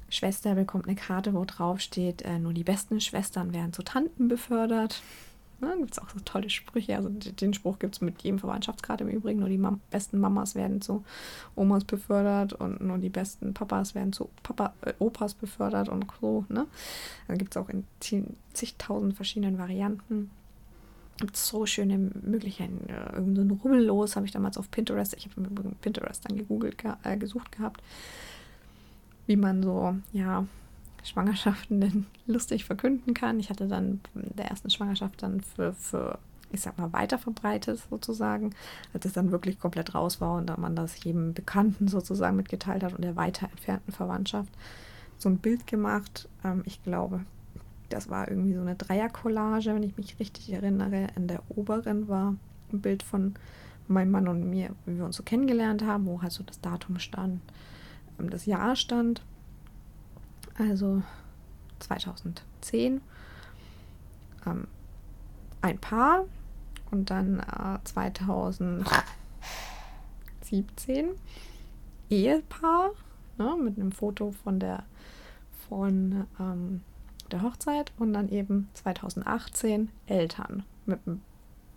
Schwester 0.09 0.55
bekommt 0.55 0.85
eine 0.85 0.95
Karte, 0.95 1.33
wo 1.33 1.45
drauf 1.45 1.79
steht, 1.79 2.21
äh, 2.21 2.39
nur 2.39 2.53
die 2.53 2.63
besten 2.63 3.01
Schwestern 3.01 3.53
werden 3.53 3.73
zu 3.73 3.83
Tanten 3.83 4.27
befördert. 4.27 5.01
Ne, 5.59 5.73
gibt 5.79 5.93
es 5.93 5.99
auch 5.99 6.09
so 6.09 6.19
tolle 6.23 6.51
Sprüche. 6.51 6.95
Also 6.95 7.09
den 7.09 7.53
Spruch 7.53 7.79
gibt 7.79 7.95
es 7.95 8.01
mit 8.01 8.21
jedem 8.21 8.37
Verwandtschaftsgrad 8.37 9.01
im 9.01 9.07
Übrigen. 9.07 9.39
Nur 9.39 9.49
die 9.49 9.57
Mam 9.57 9.81
besten 9.89 10.19
Mamas 10.19 10.53
werden 10.53 10.81
zu 10.81 11.03
Omas 11.55 11.83
befördert 11.83 12.53
und 12.53 12.81
nur 12.81 12.99
die 12.99 13.09
besten 13.09 13.55
Papas 13.55 13.95
werden 13.95 14.13
zu 14.13 14.29
Papa, 14.43 14.73
äh, 14.81 14.93
Opas 14.99 15.33
befördert 15.33 15.89
und 15.89 16.05
so. 16.21 16.45
Ne? 16.49 16.67
Also 17.27 17.39
gibt 17.39 17.55
es 17.55 17.61
auch 17.61 17.69
in 17.69 17.85
zigtausend 18.53 19.15
verschiedenen 19.15 19.57
Varianten. 19.57 20.29
Gibt 21.19 21.35
so 21.35 21.65
schöne 21.65 21.97
Möglichkeiten. 21.97 22.87
Äh, 22.87 23.15
irgend 23.15 23.37
so 23.37 23.41
ein 23.41 23.49
Rubbellos 23.49 24.15
habe 24.15 24.27
ich 24.27 24.31
damals 24.31 24.59
auf 24.59 24.69
Pinterest. 24.69 25.15
Ich 25.17 25.27
habe 25.27 25.73
Pinterest 25.81 26.23
dann 26.29 26.37
gegoogelt, 26.37 26.77
äh, 27.01 27.17
gesucht 27.17 27.51
gehabt, 27.51 27.81
wie 29.25 29.37
man 29.37 29.63
so, 29.63 29.95
ja, 30.13 30.45
Schwangerschaften 31.07 31.81
denn 31.81 32.05
lustig 32.25 32.65
verkünden 32.65 33.13
kann. 33.13 33.39
Ich 33.39 33.49
hatte 33.49 33.67
dann 33.67 34.01
der 34.13 34.45
ersten 34.45 34.69
Schwangerschaft 34.69 35.21
dann 35.23 35.41
für, 35.41 35.73
für 35.73 36.19
ich 36.51 36.61
sag 36.61 36.77
mal, 36.77 36.93
weiter 36.93 37.17
verbreitet 37.17 37.81
sozusagen, 37.89 38.51
als 38.93 39.05
es 39.05 39.13
dann 39.13 39.31
wirklich 39.31 39.59
komplett 39.59 39.95
raus 39.95 40.21
war 40.21 40.37
und 40.37 40.47
da 40.47 40.57
man 40.57 40.75
das 40.75 41.03
jedem 41.03 41.33
Bekannten 41.33 41.87
sozusagen 41.87 42.37
mitgeteilt 42.37 42.83
hat 42.83 42.93
und 42.93 43.03
der 43.03 43.15
weiter 43.15 43.49
entfernten 43.49 43.93
Verwandtschaft 43.93 44.53
so 45.17 45.29
ein 45.29 45.39
Bild 45.39 45.67
gemacht. 45.67 46.29
Ähm, 46.43 46.63
ich 46.65 46.83
glaube, 46.83 47.21
das 47.89 48.09
war 48.09 48.29
irgendwie 48.29 48.53
so 48.53 48.61
eine 48.61 48.75
Dreiercollage, 48.75 49.73
wenn 49.73 49.83
ich 49.83 49.97
mich 49.97 50.19
richtig 50.19 50.51
erinnere. 50.51 51.07
In 51.15 51.27
der 51.27 51.41
oberen 51.49 52.07
war 52.07 52.35
ein 52.71 52.81
Bild 52.81 53.03
von 53.03 53.35
meinem 53.87 54.11
Mann 54.11 54.27
und 54.27 54.49
mir, 54.49 54.71
wie 54.85 54.97
wir 54.97 55.05
uns 55.05 55.15
so 55.15 55.23
kennengelernt 55.23 55.83
haben, 55.83 56.05
wo 56.05 56.21
halt 56.21 56.33
so 56.33 56.43
das 56.43 56.59
Datum 56.59 56.99
stand, 56.99 57.41
ähm, 58.19 58.29
das 58.29 58.45
Jahr 58.45 58.75
stand 58.75 59.21
also 60.57 61.01
2010, 61.79 63.01
ähm, 64.45 64.67
ein 65.61 65.77
Paar 65.79 66.25
und 66.91 67.09
dann 67.09 67.39
äh, 67.39 67.79
2000, 67.83 68.87
2017 70.47 71.09
Ehepaar 72.09 72.91
ne, 73.37 73.55
mit 73.61 73.77
einem 73.77 73.91
Foto 73.91 74.31
von 74.31 74.59
der, 74.59 74.83
von, 75.67 76.25
ähm, 76.39 76.81
der 77.31 77.41
Hochzeit 77.41 77.91
und 77.97 78.13
dann 78.13 78.29
eben 78.29 78.69
2018 78.73 79.89
Eltern 80.05 80.63
mit 80.85 80.99
einem 81.05 81.21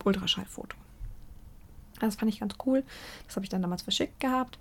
Ultraschallfoto. 0.04 0.76
Das 1.98 2.16
fand 2.16 2.32
ich 2.32 2.40
ganz 2.40 2.54
cool. 2.64 2.84
Das 3.26 3.36
habe 3.36 3.44
ich 3.44 3.50
dann 3.50 3.62
damals 3.62 3.82
verschickt 3.82 4.20
gehabt. 4.20 4.58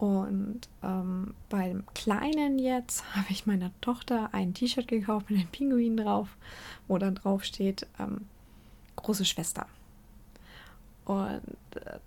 Und 0.00 0.62
ähm, 0.82 1.34
beim 1.50 1.84
Kleinen 1.92 2.58
jetzt 2.58 3.04
habe 3.14 3.26
ich 3.28 3.44
meiner 3.44 3.70
Tochter 3.82 4.30
ein 4.32 4.54
T-Shirt 4.54 4.88
gekauft 4.88 5.28
mit 5.28 5.38
einem 5.38 5.48
Pinguin 5.48 5.98
drauf, 5.98 6.38
wo 6.88 6.96
dann 6.96 7.16
drauf 7.16 7.44
steht, 7.44 7.86
ähm, 7.98 8.22
große 8.96 9.26
Schwester. 9.26 9.66
Und 11.04 11.42
äh, 11.74 11.98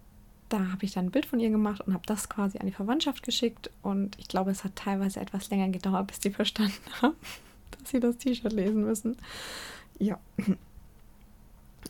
da 0.49 0.71
habe 0.71 0.83
ich 0.85 0.93
dann 0.93 1.05
ein 1.05 1.11
Bild 1.11 1.27
von 1.27 1.39
ihr 1.39 1.51
gemacht 1.51 1.81
und 1.81 1.93
habe 1.93 2.05
das 2.07 2.29
quasi 2.29 2.57
an 2.57 2.65
die 2.65 2.71
Verwandtschaft 2.71 3.21
geschickt. 3.21 3.69
Und 3.83 4.17
ich 4.17 4.27
glaube, 4.27 4.49
es 4.49 4.63
hat 4.63 4.75
teilweise 4.75 5.19
etwas 5.19 5.51
länger 5.51 5.69
gedauert, 5.69 6.07
bis 6.07 6.19
die 6.19 6.31
verstanden 6.31 6.73
haben, 7.03 7.15
dass 7.77 7.91
sie 7.91 7.99
das 7.99 8.17
T-Shirt 8.17 8.53
lesen 8.53 8.85
müssen. 8.85 9.17
Ja. 9.99 10.19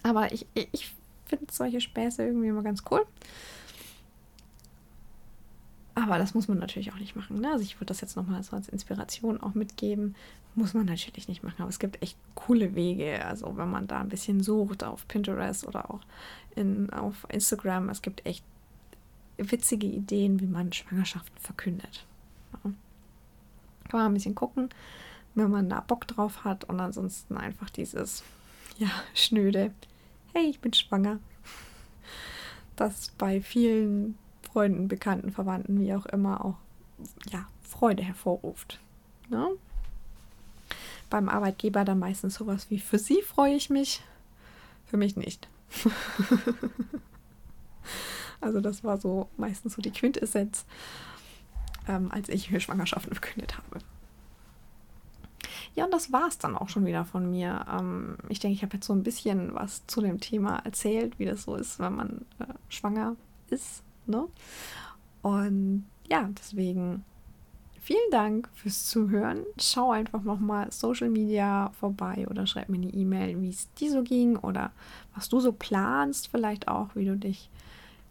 Aber 0.03 0.33
ich, 0.33 0.47
ich 0.53 0.93
finde 1.27 1.45
solche 1.49 1.79
Späße 1.79 2.25
irgendwie 2.25 2.49
immer 2.49 2.61
ganz 2.61 2.83
cool. 2.91 3.05
Aber 5.95 6.17
das 6.17 6.33
muss 6.33 6.47
man 6.47 6.57
natürlich 6.57 6.91
auch 6.91 6.97
nicht 6.97 7.15
machen. 7.15 7.39
Ne? 7.39 7.51
Also 7.51 7.63
ich 7.63 7.75
würde 7.75 7.87
das 7.87 8.01
jetzt 8.01 8.15
nochmal 8.15 8.41
so 8.41 8.55
als 8.55 8.67
Inspiration 8.67 9.39
auch 9.41 9.53
mitgeben. 9.53 10.15
Muss 10.55 10.73
man 10.73 10.85
natürlich 10.85 11.27
nicht 11.27 11.43
machen. 11.43 11.61
Aber 11.61 11.69
es 11.69 11.79
gibt 11.79 12.01
echt 12.01 12.17
coole 12.33 12.73
Wege. 12.73 13.23
Also 13.25 13.57
wenn 13.57 13.69
man 13.69 13.87
da 13.87 13.99
ein 13.99 14.09
bisschen 14.09 14.41
sucht 14.41 14.83
auf 14.83 15.07
Pinterest 15.07 15.67
oder 15.67 15.91
auch 15.91 16.01
in, 16.55 16.89
auf 16.91 17.27
Instagram. 17.29 17.89
Es 17.89 18.01
gibt 18.01 18.25
echt 18.25 18.43
witzige 19.37 19.87
Ideen, 19.87 20.39
wie 20.39 20.47
man 20.47 20.73
Schwangerschaften 20.73 21.37
verkündet. 21.39 22.05
Ja. 22.53 22.71
Kann 23.89 23.99
man 23.99 24.05
ein 24.11 24.13
bisschen 24.15 24.35
gucken, 24.35 24.69
wenn 25.35 25.51
man 25.51 25.69
da 25.69 25.79
Bock 25.79 26.07
drauf 26.07 26.43
hat. 26.43 26.63
Und 26.63 26.79
ansonsten 26.79 27.37
einfach 27.37 27.69
dieses, 27.69 28.23
ja, 28.79 28.89
schnöde. 29.13 29.71
Hey, 30.33 30.49
ich 30.49 30.59
bin 30.59 30.73
schwanger. 30.73 31.19
Das 32.75 33.11
bei 33.19 33.41
vielen 33.41 34.17
Freunden, 34.53 34.87
Bekannten, 34.87 35.31
Verwandten, 35.31 35.79
wie 35.79 35.95
auch 35.95 36.05
immer, 36.05 36.45
auch 36.45 36.57
ja, 37.31 37.47
Freude 37.63 38.03
hervorruft. 38.03 38.79
Ne? 39.29 39.47
Beim 41.09 41.27
Arbeitgeber 41.27 41.83
dann 41.83 41.97
meistens 41.97 42.35
sowas 42.35 42.69
wie, 42.69 42.79
für 42.79 42.99
Sie 42.99 43.23
freue 43.23 43.55
ich 43.55 43.71
mich, 43.71 44.03
für 44.85 44.97
mich 44.97 45.17
nicht. 45.17 45.47
also 48.41 48.61
das 48.61 48.83
war 48.83 48.99
so 48.99 49.27
meistens 49.37 49.73
so 49.73 49.81
die 49.81 49.91
Quintessenz, 49.91 50.65
ähm, 51.87 52.11
als 52.11 52.29
ich 52.29 52.51
mir 52.51 52.59
Schwangerschaften 52.59 53.15
verkündet 53.15 53.57
habe. 53.57 53.79
Ja, 55.73 55.85
und 55.85 55.91
das 55.91 56.11
war 56.11 56.27
es 56.27 56.37
dann 56.37 56.55
auch 56.55 56.69
schon 56.69 56.85
wieder 56.85 57.05
von 57.05 57.31
mir. 57.31 57.65
Ähm, 57.71 58.17
ich 58.29 58.39
denke, 58.39 58.53
ich 58.53 58.61
habe 58.61 58.75
jetzt 58.75 58.85
so 58.85 58.93
ein 58.93 59.01
bisschen 59.01 59.55
was 59.55 59.87
zu 59.87 60.01
dem 60.01 60.19
Thema 60.19 60.59
erzählt, 60.59 61.17
wie 61.17 61.25
das 61.25 61.43
so 61.43 61.55
ist, 61.55 61.79
wenn 61.79 61.95
man 61.95 62.25
äh, 62.37 62.45
schwanger 62.69 63.15
ist. 63.49 63.81
Ne? 64.05 64.27
Und 65.21 65.85
ja, 66.09 66.29
deswegen 66.37 67.03
vielen 67.81 68.11
Dank 68.11 68.49
fürs 68.53 68.85
Zuhören. 68.85 69.43
Schau 69.59 69.91
einfach 69.91 70.23
nochmal 70.23 70.71
Social 70.71 71.09
Media 71.09 71.71
vorbei 71.79 72.25
oder 72.29 72.47
schreib 72.47 72.69
mir 72.69 72.77
eine 72.77 72.93
E-Mail, 72.93 73.41
wie 73.41 73.49
es 73.49 73.71
dir 73.73 73.91
so 73.91 74.03
ging 74.03 74.37
oder 74.37 74.71
was 75.15 75.29
du 75.29 75.39
so 75.39 75.51
planst, 75.51 76.29
vielleicht 76.29 76.67
auch, 76.67 76.95
wie 76.95 77.05
du 77.05 77.17
dich 77.17 77.49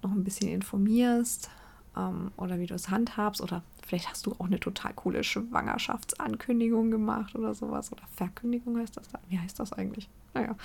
noch 0.02 0.12
ein 0.12 0.24
bisschen 0.24 0.48
informierst 0.48 1.48
ähm, 1.96 2.32
oder 2.36 2.58
wie 2.58 2.66
du 2.66 2.74
es 2.74 2.90
handhabst 2.90 3.40
oder 3.40 3.62
vielleicht 3.84 4.10
hast 4.10 4.26
du 4.26 4.32
auch 4.32 4.46
eine 4.46 4.60
total 4.60 4.92
coole 4.94 5.24
Schwangerschaftsankündigung 5.24 6.90
gemacht 6.90 7.34
oder 7.34 7.54
sowas 7.54 7.92
oder 7.92 8.02
Verkündigung 8.16 8.78
heißt 8.78 8.96
das 8.96 9.08
dann. 9.08 9.22
Wie 9.28 9.38
heißt 9.38 9.58
das 9.58 9.72
eigentlich? 9.72 10.08
Naja, 10.34 10.56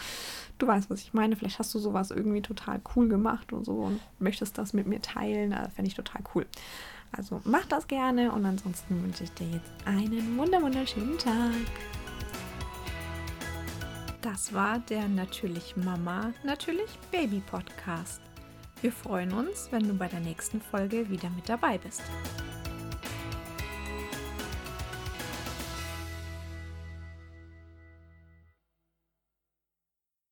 du 0.58 0.68
weißt, 0.68 0.90
was 0.90 1.02
ich 1.02 1.14
meine. 1.14 1.36
Vielleicht 1.36 1.60
hast 1.60 1.74
du 1.74 1.80
sowas 1.80 2.12
irgendwie 2.12 2.42
total 2.42 2.80
cool 2.96 3.08
gemacht 3.08 3.54
und 3.54 3.66
so 3.66 3.74
und 3.74 4.00
möchtest 4.20 4.58
das 4.58 4.74
mit 4.74 4.88
mir 4.88 5.02
teilen. 5.02 5.52
Das 5.52 5.74
fände 5.74 5.90
ich 5.90 5.96
total 5.96 6.22
cool. 6.36 6.46
Also 7.12 7.42
mach 7.46 7.66
das 7.66 7.88
gerne 7.88 8.32
und 8.32 8.46
ansonsten 8.46 9.02
wünsche 9.04 9.24
ich 9.24 9.32
dir 9.34 9.48
jetzt 9.50 9.72
einen 9.86 10.38
wunderschönen 10.38 11.18
Tag. 11.18 11.52
Das 14.22 14.54
war 14.54 14.80
der 14.80 15.08
Natürlich 15.08 15.78
Mama, 15.78 16.34
Natürlich 16.44 17.00
Baby 17.12 17.42
Podcast. 17.50 18.22
Wir 18.82 18.92
freuen 18.92 19.32
uns, 19.32 19.70
wenn 19.72 19.88
du 19.88 19.94
bei 19.94 20.08
der 20.08 20.20
nächsten 20.20 20.62
Folge 20.62 21.10
wieder 21.10 21.30
mit 21.30 21.48
dabei 21.48 21.78
bist. 21.78 22.04